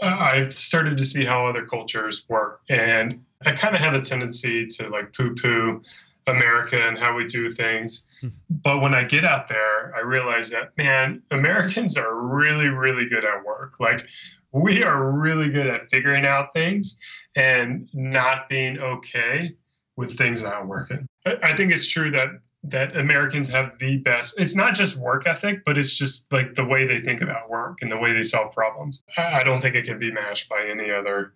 I've 0.02 0.52
started 0.52 0.96
to 0.98 1.04
see 1.04 1.24
how 1.24 1.46
other 1.46 1.64
cultures 1.64 2.24
work. 2.28 2.60
And 2.68 3.14
I 3.46 3.52
kind 3.52 3.74
of 3.74 3.80
have 3.80 3.94
a 3.94 4.00
tendency 4.00 4.66
to 4.66 4.88
like 4.88 5.12
poo 5.12 5.34
poo 5.34 5.82
America 6.26 6.86
and 6.86 6.98
how 6.98 7.14
we 7.16 7.24
do 7.26 7.50
things. 7.50 8.06
Hmm. 8.20 8.28
But 8.50 8.80
when 8.80 8.94
I 8.94 9.04
get 9.04 9.24
out 9.24 9.48
there, 9.48 9.94
I 9.96 10.00
realize 10.00 10.50
that, 10.50 10.76
man, 10.76 11.22
Americans 11.30 11.96
are 11.96 12.14
really, 12.14 12.68
really 12.68 13.08
good 13.08 13.24
at 13.24 13.44
work. 13.44 13.80
Like, 13.80 14.06
we 14.52 14.82
are 14.84 15.10
really 15.10 15.48
good 15.48 15.66
at 15.66 15.90
figuring 15.90 16.24
out 16.24 16.52
things 16.52 16.98
and 17.36 17.88
not 17.92 18.48
being 18.48 18.78
okay 18.78 19.54
with 19.96 20.16
things 20.16 20.42
not 20.42 20.66
working. 20.66 21.06
I 21.26 21.54
think 21.54 21.72
it's 21.72 21.90
true 21.90 22.10
that 22.12 22.28
that 22.64 22.96
Americans 22.96 23.48
have 23.48 23.78
the 23.78 23.98
best. 23.98 24.38
It's 24.38 24.56
not 24.56 24.74
just 24.74 24.96
work 24.96 25.26
ethic, 25.26 25.64
but 25.64 25.78
it's 25.78 25.96
just 25.96 26.32
like 26.32 26.54
the 26.54 26.64
way 26.64 26.86
they 26.86 27.00
think 27.00 27.20
about 27.20 27.48
work 27.48 27.78
and 27.82 27.90
the 27.90 27.96
way 27.96 28.12
they 28.12 28.24
solve 28.24 28.52
problems. 28.52 29.04
I 29.16 29.42
don't 29.44 29.60
think 29.60 29.74
it 29.74 29.84
can 29.84 29.98
be 29.98 30.10
matched 30.10 30.48
by 30.48 30.66
any 30.68 30.90
other 30.90 31.34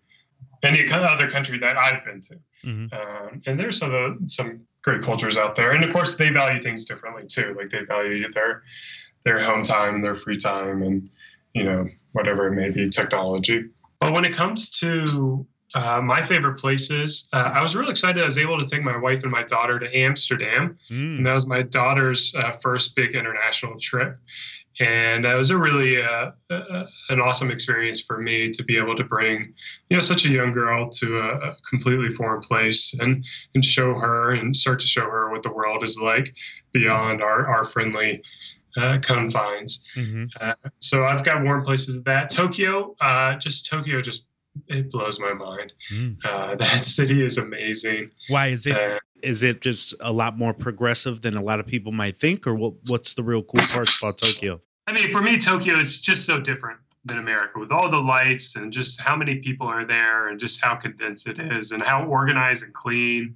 any 0.64 0.88
other 0.90 1.28
country 1.28 1.58
that 1.58 1.76
I've 1.76 2.04
been 2.04 2.20
to. 2.20 2.34
Mm-hmm. 2.64 2.94
Um, 2.94 3.42
and 3.46 3.58
there's 3.58 3.78
some 3.78 4.26
some 4.26 4.60
great 4.82 5.02
cultures 5.02 5.36
out 5.36 5.54
there, 5.56 5.72
and 5.72 5.84
of 5.84 5.92
course 5.92 6.16
they 6.16 6.30
value 6.30 6.60
things 6.60 6.84
differently 6.84 7.24
too. 7.26 7.54
Like 7.56 7.70
they 7.70 7.84
value 7.84 8.30
their 8.32 8.62
their 9.24 9.40
home 9.40 9.62
time, 9.62 10.02
their 10.02 10.14
free 10.14 10.36
time, 10.36 10.82
and 10.82 11.08
you 11.54 11.64
know 11.64 11.88
whatever 12.12 12.48
it 12.48 12.52
may 12.52 12.70
be, 12.70 12.88
technology. 12.88 13.68
But 14.00 14.12
when 14.12 14.24
it 14.24 14.32
comes 14.32 14.70
to 14.80 15.46
uh, 15.74 16.00
my 16.02 16.20
favorite 16.22 16.58
places, 16.58 17.28
uh, 17.32 17.52
I 17.54 17.62
was 17.62 17.74
really 17.74 17.90
excited. 17.90 18.22
I 18.22 18.26
was 18.26 18.38
able 18.38 18.60
to 18.62 18.68
take 18.68 18.82
my 18.82 18.96
wife 18.96 19.22
and 19.22 19.32
my 19.32 19.42
daughter 19.42 19.78
to 19.78 19.96
Amsterdam, 19.96 20.78
mm. 20.90 21.16
and 21.18 21.26
that 21.26 21.32
was 21.32 21.46
my 21.46 21.62
daughter's 21.62 22.34
uh, 22.34 22.52
first 22.62 22.94
big 22.94 23.14
international 23.14 23.78
trip. 23.78 24.18
And 24.80 25.26
it 25.26 25.38
was 25.38 25.50
a 25.50 25.58
really 25.58 26.02
uh, 26.02 26.30
an 27.10 27.20
awesome 27.20 27.50
experience 27.50 28.00
for 28.00 28.18
me 28.18 28.48
to 28.48 28.64
be 28.64 28.78
able 28.78 28.96
to 28.96 29.04
bring, 29.04 29.52
you 29.90 29.96
know, 29.96 30.00
such 30.00 30.24
a 30.24 30.30
young 30.30 30.50
girl 30.50 30.88
to 30.88 31.18
a, 31.18 31.50
a 31.50 31.56
completely 31.68 32.08
foreign 32.08 32.40
place 32.40 32.94
and 32.98 33.22
and 33.54 33.64
show 33.64 33.92
her 33.94 34.32
and 34.32 34.56
start 34.56 34.80
to 34.80 34.86
show 34.86 35.02
her 35.02 35.30
what 35.30 35.42
the 35.42 35.52
world 35.52 35.84
is 35.84 35.98
like 36.00 36.34
beyond 36.72 37.22
our 37.22 37.46
our 37.46 37.64
friendly 37.64 38.22
uh, 38.76 38.98
confines. 39.02 39.86
Mm-hmm. 39.94 40.24
Uh, 40.40 40.54
so 40.78 41.04
I've 41.04 41.24
got 41.24 41.42
warm 41.42 41.62
places 41.62 42.02
that. 42.04 42.30
Tokyo, 42.30 42.96
uh, 43.00 43.36
just 43.36 43.66
Tokyo, 43.66 44.00
just 44.00 44.26
it 44.68 44.90
blows 44.90 45.18
my 45.20 45.32
mind. 45.32 45.72
Mm. 45.92 46.16
Uh, 46.24 46.54
that 46.56 46.84
city 46.84 47.24
is 47.24 47.38
amazing. 47.38 48.10
Why 48.28 48.48
is 48.48 48.66
it? 48.66 48.76
Uh, 48.76 48.98
is 49.22 49.42
it 49.42 49.60
just 49.60 49.94
a 50.00 50.12
lot 50.12 50.36
more 50.36 50.52
progressive 50.52 51.22
than 51.22 51.36
a 51.36 51.42
lot 51.42 51.60
of 51.60 51.66
people 51.66 51.92
might 51.92 52.18
think, 52.18 52.46
or 52.46 52.54
what, 52.54 52.74
what's 52.86 53.14
the 53.14 53.22
real 53.22 53.42
cool 53.42 53.64
parts 53.66 53.98
about 54.02 54.18
Tokyo? 54.18 54.60
I 54.88 54.92
mean, 54.92 55.12
for 55.12 55.22
me, 55.22 55.38
Tokyo 55.38 55.78
is 55.78 56.00
just 56.00 56.26
so 56.26 56.40
different. 56.40 56.78
than 57.04 57.18
America 57.18 57.58
with 57.58 57.72
all 57.72 57.88
the 57.90 58.00
lights 58.00 58.54
and 58.54 58.72
just 58.72 59.00
how 59.00 59.16
many 59.16 59.38
people 59.40 59.66
are 59.66 59.84
there 59.84 60.28
and 60.28 60.38
just 60.38 60.62
how 60.62 60.76
condensed 60.76 61.26
it 61.28 61.38
is 61.40 61.72
and 61.72 61.82
how 61.82 62.06
organized 62.06 62.62
and 62.62 62.72
clean. 62.74 63.34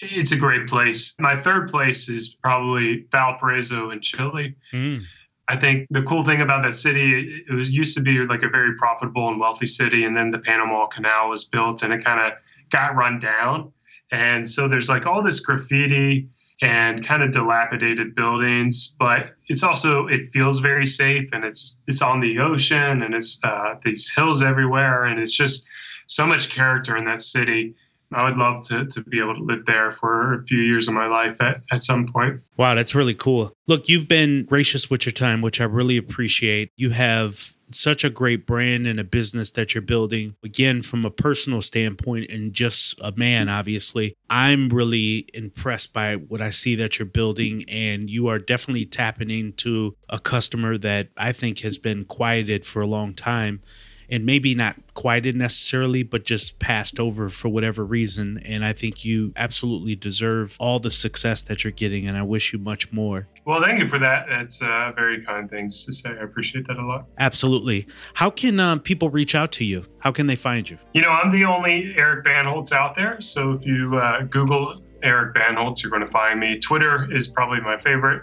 It's 0.00 0.30
a 0.30 0.36
great 0.36 0.68
place. 0.68 1.16
My 1.18 1.34
third 1.34 1.68
place 1.68 2.08
is 2.08 2.36
probably 2.40 3.06
Valparaiso 3.10 3.90
in 3.90 4.00
Chile. 4.00 4.54
Mm. 4.72 5.02
I 5.48 5.56
think 5.56 5.86
the 5.90 6.02
cool 6.02 6.24
thing 6.24 6.40
about 6.40 6.62
that 6.62 6.74
city, 6.74 7.44
it 7.48 7.52
was 7.52 7.70
used 7.70 7.96
to 7.96 8.02
be 8.02 8.18
like 8.24 8.42
a 8.42 8.48
very 8.48 8.74
profitable 8.74 9.28
and 9.28 9.38
wealthy 9.38 9.66
city, 9.66 10.04
and 10.04 10.16
then 10.16 10.30
the 10.30 10.40
Panama 10.40 10.86
Canal 10.86 11.28
was 11.28 11.44
built, 11.44 11.82
and 11.82 11.92
it 11.92 12.04
kind 12.04 12.20
of 12.20 12.32
got 12.70 12.96
run 12.96 13.18
down. 13.18 13.72
And 14.10 14.48
so 14.48 14.66
there's 14.66 14.88
like 14.88 15.06
all 15.06 15.22
this 15.22 15.40
graffiti 15.40 16.28
and 16.62 17.04
kind 17.04 17.22
of 17.22 17.32
dilapidated 17.32 18.14
buildings, 18.14 18.96
but 18.98 19.30
it's 19.48 19.62
also 19.62 20.06
it 20.06 20.26
feels 20.30 20.58
very 20.58 20.86
safe, 20.86 21.28
and 21.32 21.44
it's 21.44 21.80
it's 21.86 22.02
on 22.02 22.20
the 22.20 22.38
ocean, 22.38 23.02
and 23.02 23.14
it's 23.14 23.38
uh, 23.44 23.74
these 23.84 24.10
hills 24.10 24.42
everywhere, 24.42 25.04
and 25.04 25.20
it's 25.20 25.36
just 25.36 25.66
so 26.08 26.26
much 26.26 26.50
character 26.50 26.96
in 26.96 27.04
that 27.04 27.20
city 27.20 27.74
I 28.12 28.24
would 28.24 28.38
love 28.38 28.64
to, 28.68 28.86
to 28.86 29.00
be 29.02 29.18
able 29.18 29.34
to 29.34 29.42
live 29.42 29.64
there 29.66 29.90
for 29.90 30.34
a 30.34 30.44
few 30.44 30.58
years 30.58 30.88
of 30.88 30.94
my 30.94 31.06
life 31.06 31.40
at, 31.40 31.62
at 31.72 31.82
some 31.82 32.06
point. 32.06 32.40
Wow, 32.56 32.74
that's 32.74 32.94
really 32.94 33.14
cool. 33.14 33.52
Look, 33.66 33.88
you've 33.88 34.08
been 34.08 34.44
gracious 34.44 34.88
with 34.88 35.06
your 35.06 35.12
time, 35.12 35.42
which 35.42 35.60
I 35.60 35.64
really 35.64 35.96
appreciate. 35.96 36.70
You 36.76 36.90
have 36.90 37.52
such 37.72 38.04
a 38.04 38.10
great 38.10 38.46
brand 38.46 38.86
and 38.86 39.00
a 39.00 39.04
business 39.04 39.50
that 39.50 39.74
you're 39.74 39.82
building. 39.82 40.36
Again, 40.44 40.82
from 40.82 41.04
a 41.04 41.10
personal 41.10 41.62
standpoint 41.62 42.30
and 42.30 42.52
just 42.52 42.98
a 43.00 43.12
man, 43.12 43.48
obviously, 43.48 44.14
I'm 44.30 44.68
really 44.68 45.28
impressed 45.34 45.92
by 45.92 46.14
what 46.14 46.40
I 46.40 46.50
see 46.50 46.76
that 46.76 46.98
you're 46.98 47.06
building. 47.06 47.64
And 47.68 48.08
you 48.08 48.28
are 48.28 48.38
definitely 48.38 48.84
tapping 48.84 49.30
into 49.30 49.96
a 50.08 50.18
customer 50.18 50.78
that 50.78 51.08
I 51.16 51.32
think 51.32 51.60
has 51.60 51.76
been 51.76 52.04
quieted 52.04 52.66
for 52.66 52.80
a 52.82 52.86
long 52.86 53.14
time 53.14 53.62
and 54.10 54.24
maybe 54.24 54.54
not 54.54 54.76
quieted 54.94 55.36
necessarily, 55.36 56.02
but 56.02 56.24
just 56.24 56.58
passed 56.58 56.98
over 56.98 57.28
for 57.28 57.48
whatever 57.48 57.84
reason. 57.84 58.40
And 58.44 58.64
I 58.64 58.72
think 58.72 59.04
you 59.04 59.32
absolutely 59.36 59.94
deserve 59.94 60.56
all 60.58 60.80
the 60.80 60.90
success 60.90 61.42
that 61.44 61.64
you're 61.64 61.72
getting, 61.72 62.06
and 62.06 62.16
I 62.16 62.22
wish 62.22 62.52
you 62.52 62.58
much 62.58 62.92
more. 62.92 63.28
Well, 63.44 63.62
thank 63.62 63.78
you 63.78 63.88
for 63.88 63.98
that. 63.98 64.26
It's 64.28 64.62
uh, 64.62 64.92
very 64.96 65.22
kind 65.22 65.48
things 65.48 65.84
to 65.84 65.92
say. 65.92 66.10
I 66.10 66.24
appreciate 66.24 66.66
that 66.66 66.78
a 66.78 66.84
lot. 66.84 67.06
Absolutely. 67.18 67.86
How 68.14 68.30
can 68.30 68.58
um, 68.58 68.80
people 68.80 69.10
reach 69.10 69.34
out 69.34 69.52
to 69.52 69.64
you? 69.64 69.86
How 70.00 70.12
can 70.12 70.26
they 70.26 70.36
find 70.36 70.68
you? 70.68 70.78
You 70.94 71.02
know, 71.02 71.10
I'm 71.10 71.30
the 71.30 71.44
only 71.44 71.94
Eric 71.96 72.24
Bandholz 72.24 72.72
out 72.72 72.94
there. 72.94 73.20
So 73.20 73.52
if 73.52 73.66
you 73.66 73.96
uh, 73.96 74.22
Google 74.22 74.82
Eric 75.02 75.34
Bandholz, 75.34 75.82
you're 75.82 75.90
going 75.90 76.02
to 76.04 76.10
find 76.10 76.40
me. 76.40 76.58
Twitter 76.58 77.10
is 77.12 77.28
probably 77.28 77.60
my 77.60 77.76
favorite 77.78 78.22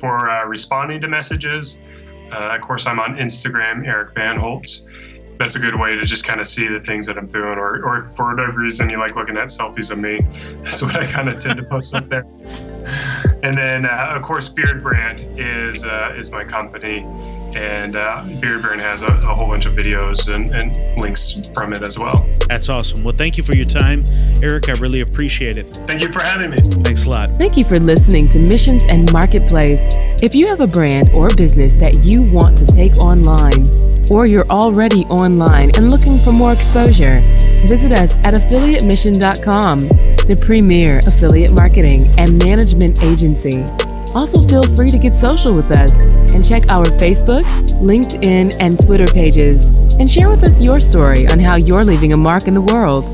for 0.00 0.28
uh, 0.28 0.44
responding 0.46 1.00
to 1.02 1.08
messages. 1.08 1.80
Uh, 2.32 2.56
of 2.56 2.60
course, 2.62 2.86
I'm 2.86 2.98
on 2.98 3.16
Instagram, 3.16 3.86
Eric 3.86 4.14
Bandholz 4.14 4.86
that's 5.38 5.56
a 5.56 5.58
good 5.58 5.78
way 5.78 5.96
to 5.96 6.04
just 6.04 6.24
kind 6.24 6.40
of 6.40 6.46
see 6.46 6.68
the 6.68 6.80
things 6.80 7.06
that 7.06 7.18
I'm 7.18 7.26
doing, 7.26 7.58
or, 7.58 7.84
or 7.84 8.02
for 8.02 8.34
whatever 8.34 8.60
reason 8.60 8.88
you 8.88 8.98
like 8.98 9.16
looking 9.16 9.36
at 9.36 9.48
selfies 9.48 9.90
of 9.90 9.98
me. 9.98 10.20
That's 10.62 10.82
what 10.82 10.96
I 10.96 11.06
kind 11.06 11.28
of 11.28 11.38
tend 11.38 11.58
to 11.58 11.64
post 11.64 11.94
up 11.94 12.08
there. 12.08 12.24
And 13.42 13.56
then, 13.56 13.84
uh, 13.84 14.12
of 14.14 14.22
course, 14.22 14.48
Beard 14.48 14.82
Brand 14.82 15.20
is 15.38 15.84
uh, 15.84 16.14
is 16.16 16.30
my 16.30 16.44
company, 16.44 17.00
and 17.54 17.96
uh, 17.96 18.24
Beard 18.40 18.62
Brand 18.62 18.80
has 18.80 19.02
a, 19.02 19.06
a, 19.06 19.34
whole 19.34 19.48
bunch 19.48 19.66
of 19.66 19.74
videos 19.74 20.32
and, 20.32 20.54
and 20.54 21.02
links 21.02 21.48
from 21.48 21.72
it 21.72 21.86
as 21.86 21.98
well. 21.98 22.26
That's 22.48 22.68
awesome. 22.68 23.02
Well, 23.04 23.14
thank 23.16 23.36
you 23.36 23.42
for 23.42 23.54
your 23.54 23.66
time, 23.66 24.04
Eric. 24.42 24.68
I 24.68 24.72
really 24.72 25.00
appreciate 25.00 25.58
it. 25.58 25.76
Thank 25.86 26.02
you 26.02 26.12
for 26.12 26.20
having 26.20 26.50
me. 26.50 26.56
Thanks 26.58 27.04
a 27.04 27.10
lot. 27.10 27.30
Thank 27.38 27.56
you 27.56 27.64
for 27.64 27.78
listening 27.78 28.28
to 28.30 28.38
Missions 28.38 28.84
and 28.84 29.12
Marketplace. 29.12 29.94
If 30.22 30.34
you 30.34 30.46
have 30.46 30.60
a 30.60 30.66
brand 30.66 31.10
or 31.10 31.28
business 31.28 31.74
that 31.74 32.04
you 32.04 32.22
want 32.22 32.56
to 32.58 32.66
take 32.66 32.96
online 32.98 33.93
or 34.10 34.26
you're 34.26 34.48
already 34.48 35.04
online 35.06 35.70
and 35.76 35.90
looking 35.90 36.18
for 36.18 36.32
more 36.32 36.52
exposure, 36.52 37.20
visit 37.66 37.92
us 37.92 38.14
at 38.24 38.34
affiliatemission.com, 38.34 39.88
the 40.26 40.38
premier 40.40 41.00
affiliate 41.06 41.52
marketing 41.52 42.06
and 42.18 42.42
management 42.42 43.02
agency. 43.02 43.62
Also, 44.14 44.40
feel 44.42 44.62
free 44.76 44.90
to 44.90 44.98
get 44.98 45.18
social 45.18 45.54
with 45.54 45.70
us 45.76 45.92
and 46.32 46.46
check 46.46 46.68
our 46.68 46.84
Facebook, 46.84 47.42
LinkedIn, 47.80 48.54
and 48.60 48.78
Twitter 48.84 49.06
pages 49.06 49.66
and 49.98 50.10
share 50.10 50.28
with 50.28 50.44
us 50.44 50.60
your 50.60 50.80
story 50.80 51.26
on 51.28 51.38
how 51.38 51.56
you're 51.56 51.84
leaving 51.84 52.12
a 52.12 52.16
mark 52.16 52.46
in 52.46 52.54
the 52.54 52.60
world. 52.60 53.04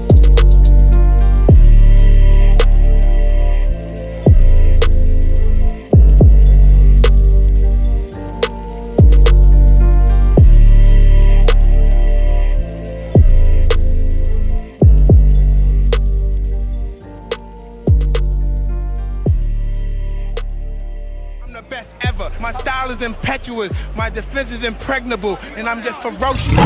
Impetuous. 23.40 23.72
My 23.96 24.11
defense 24.11 24.50
is 24.50 24.64
impregnable, 24.64 25.38
and 25.57 25.68
I'm 25.68 25.83
just 25.83 26.00
ferocious. 26.03 26.57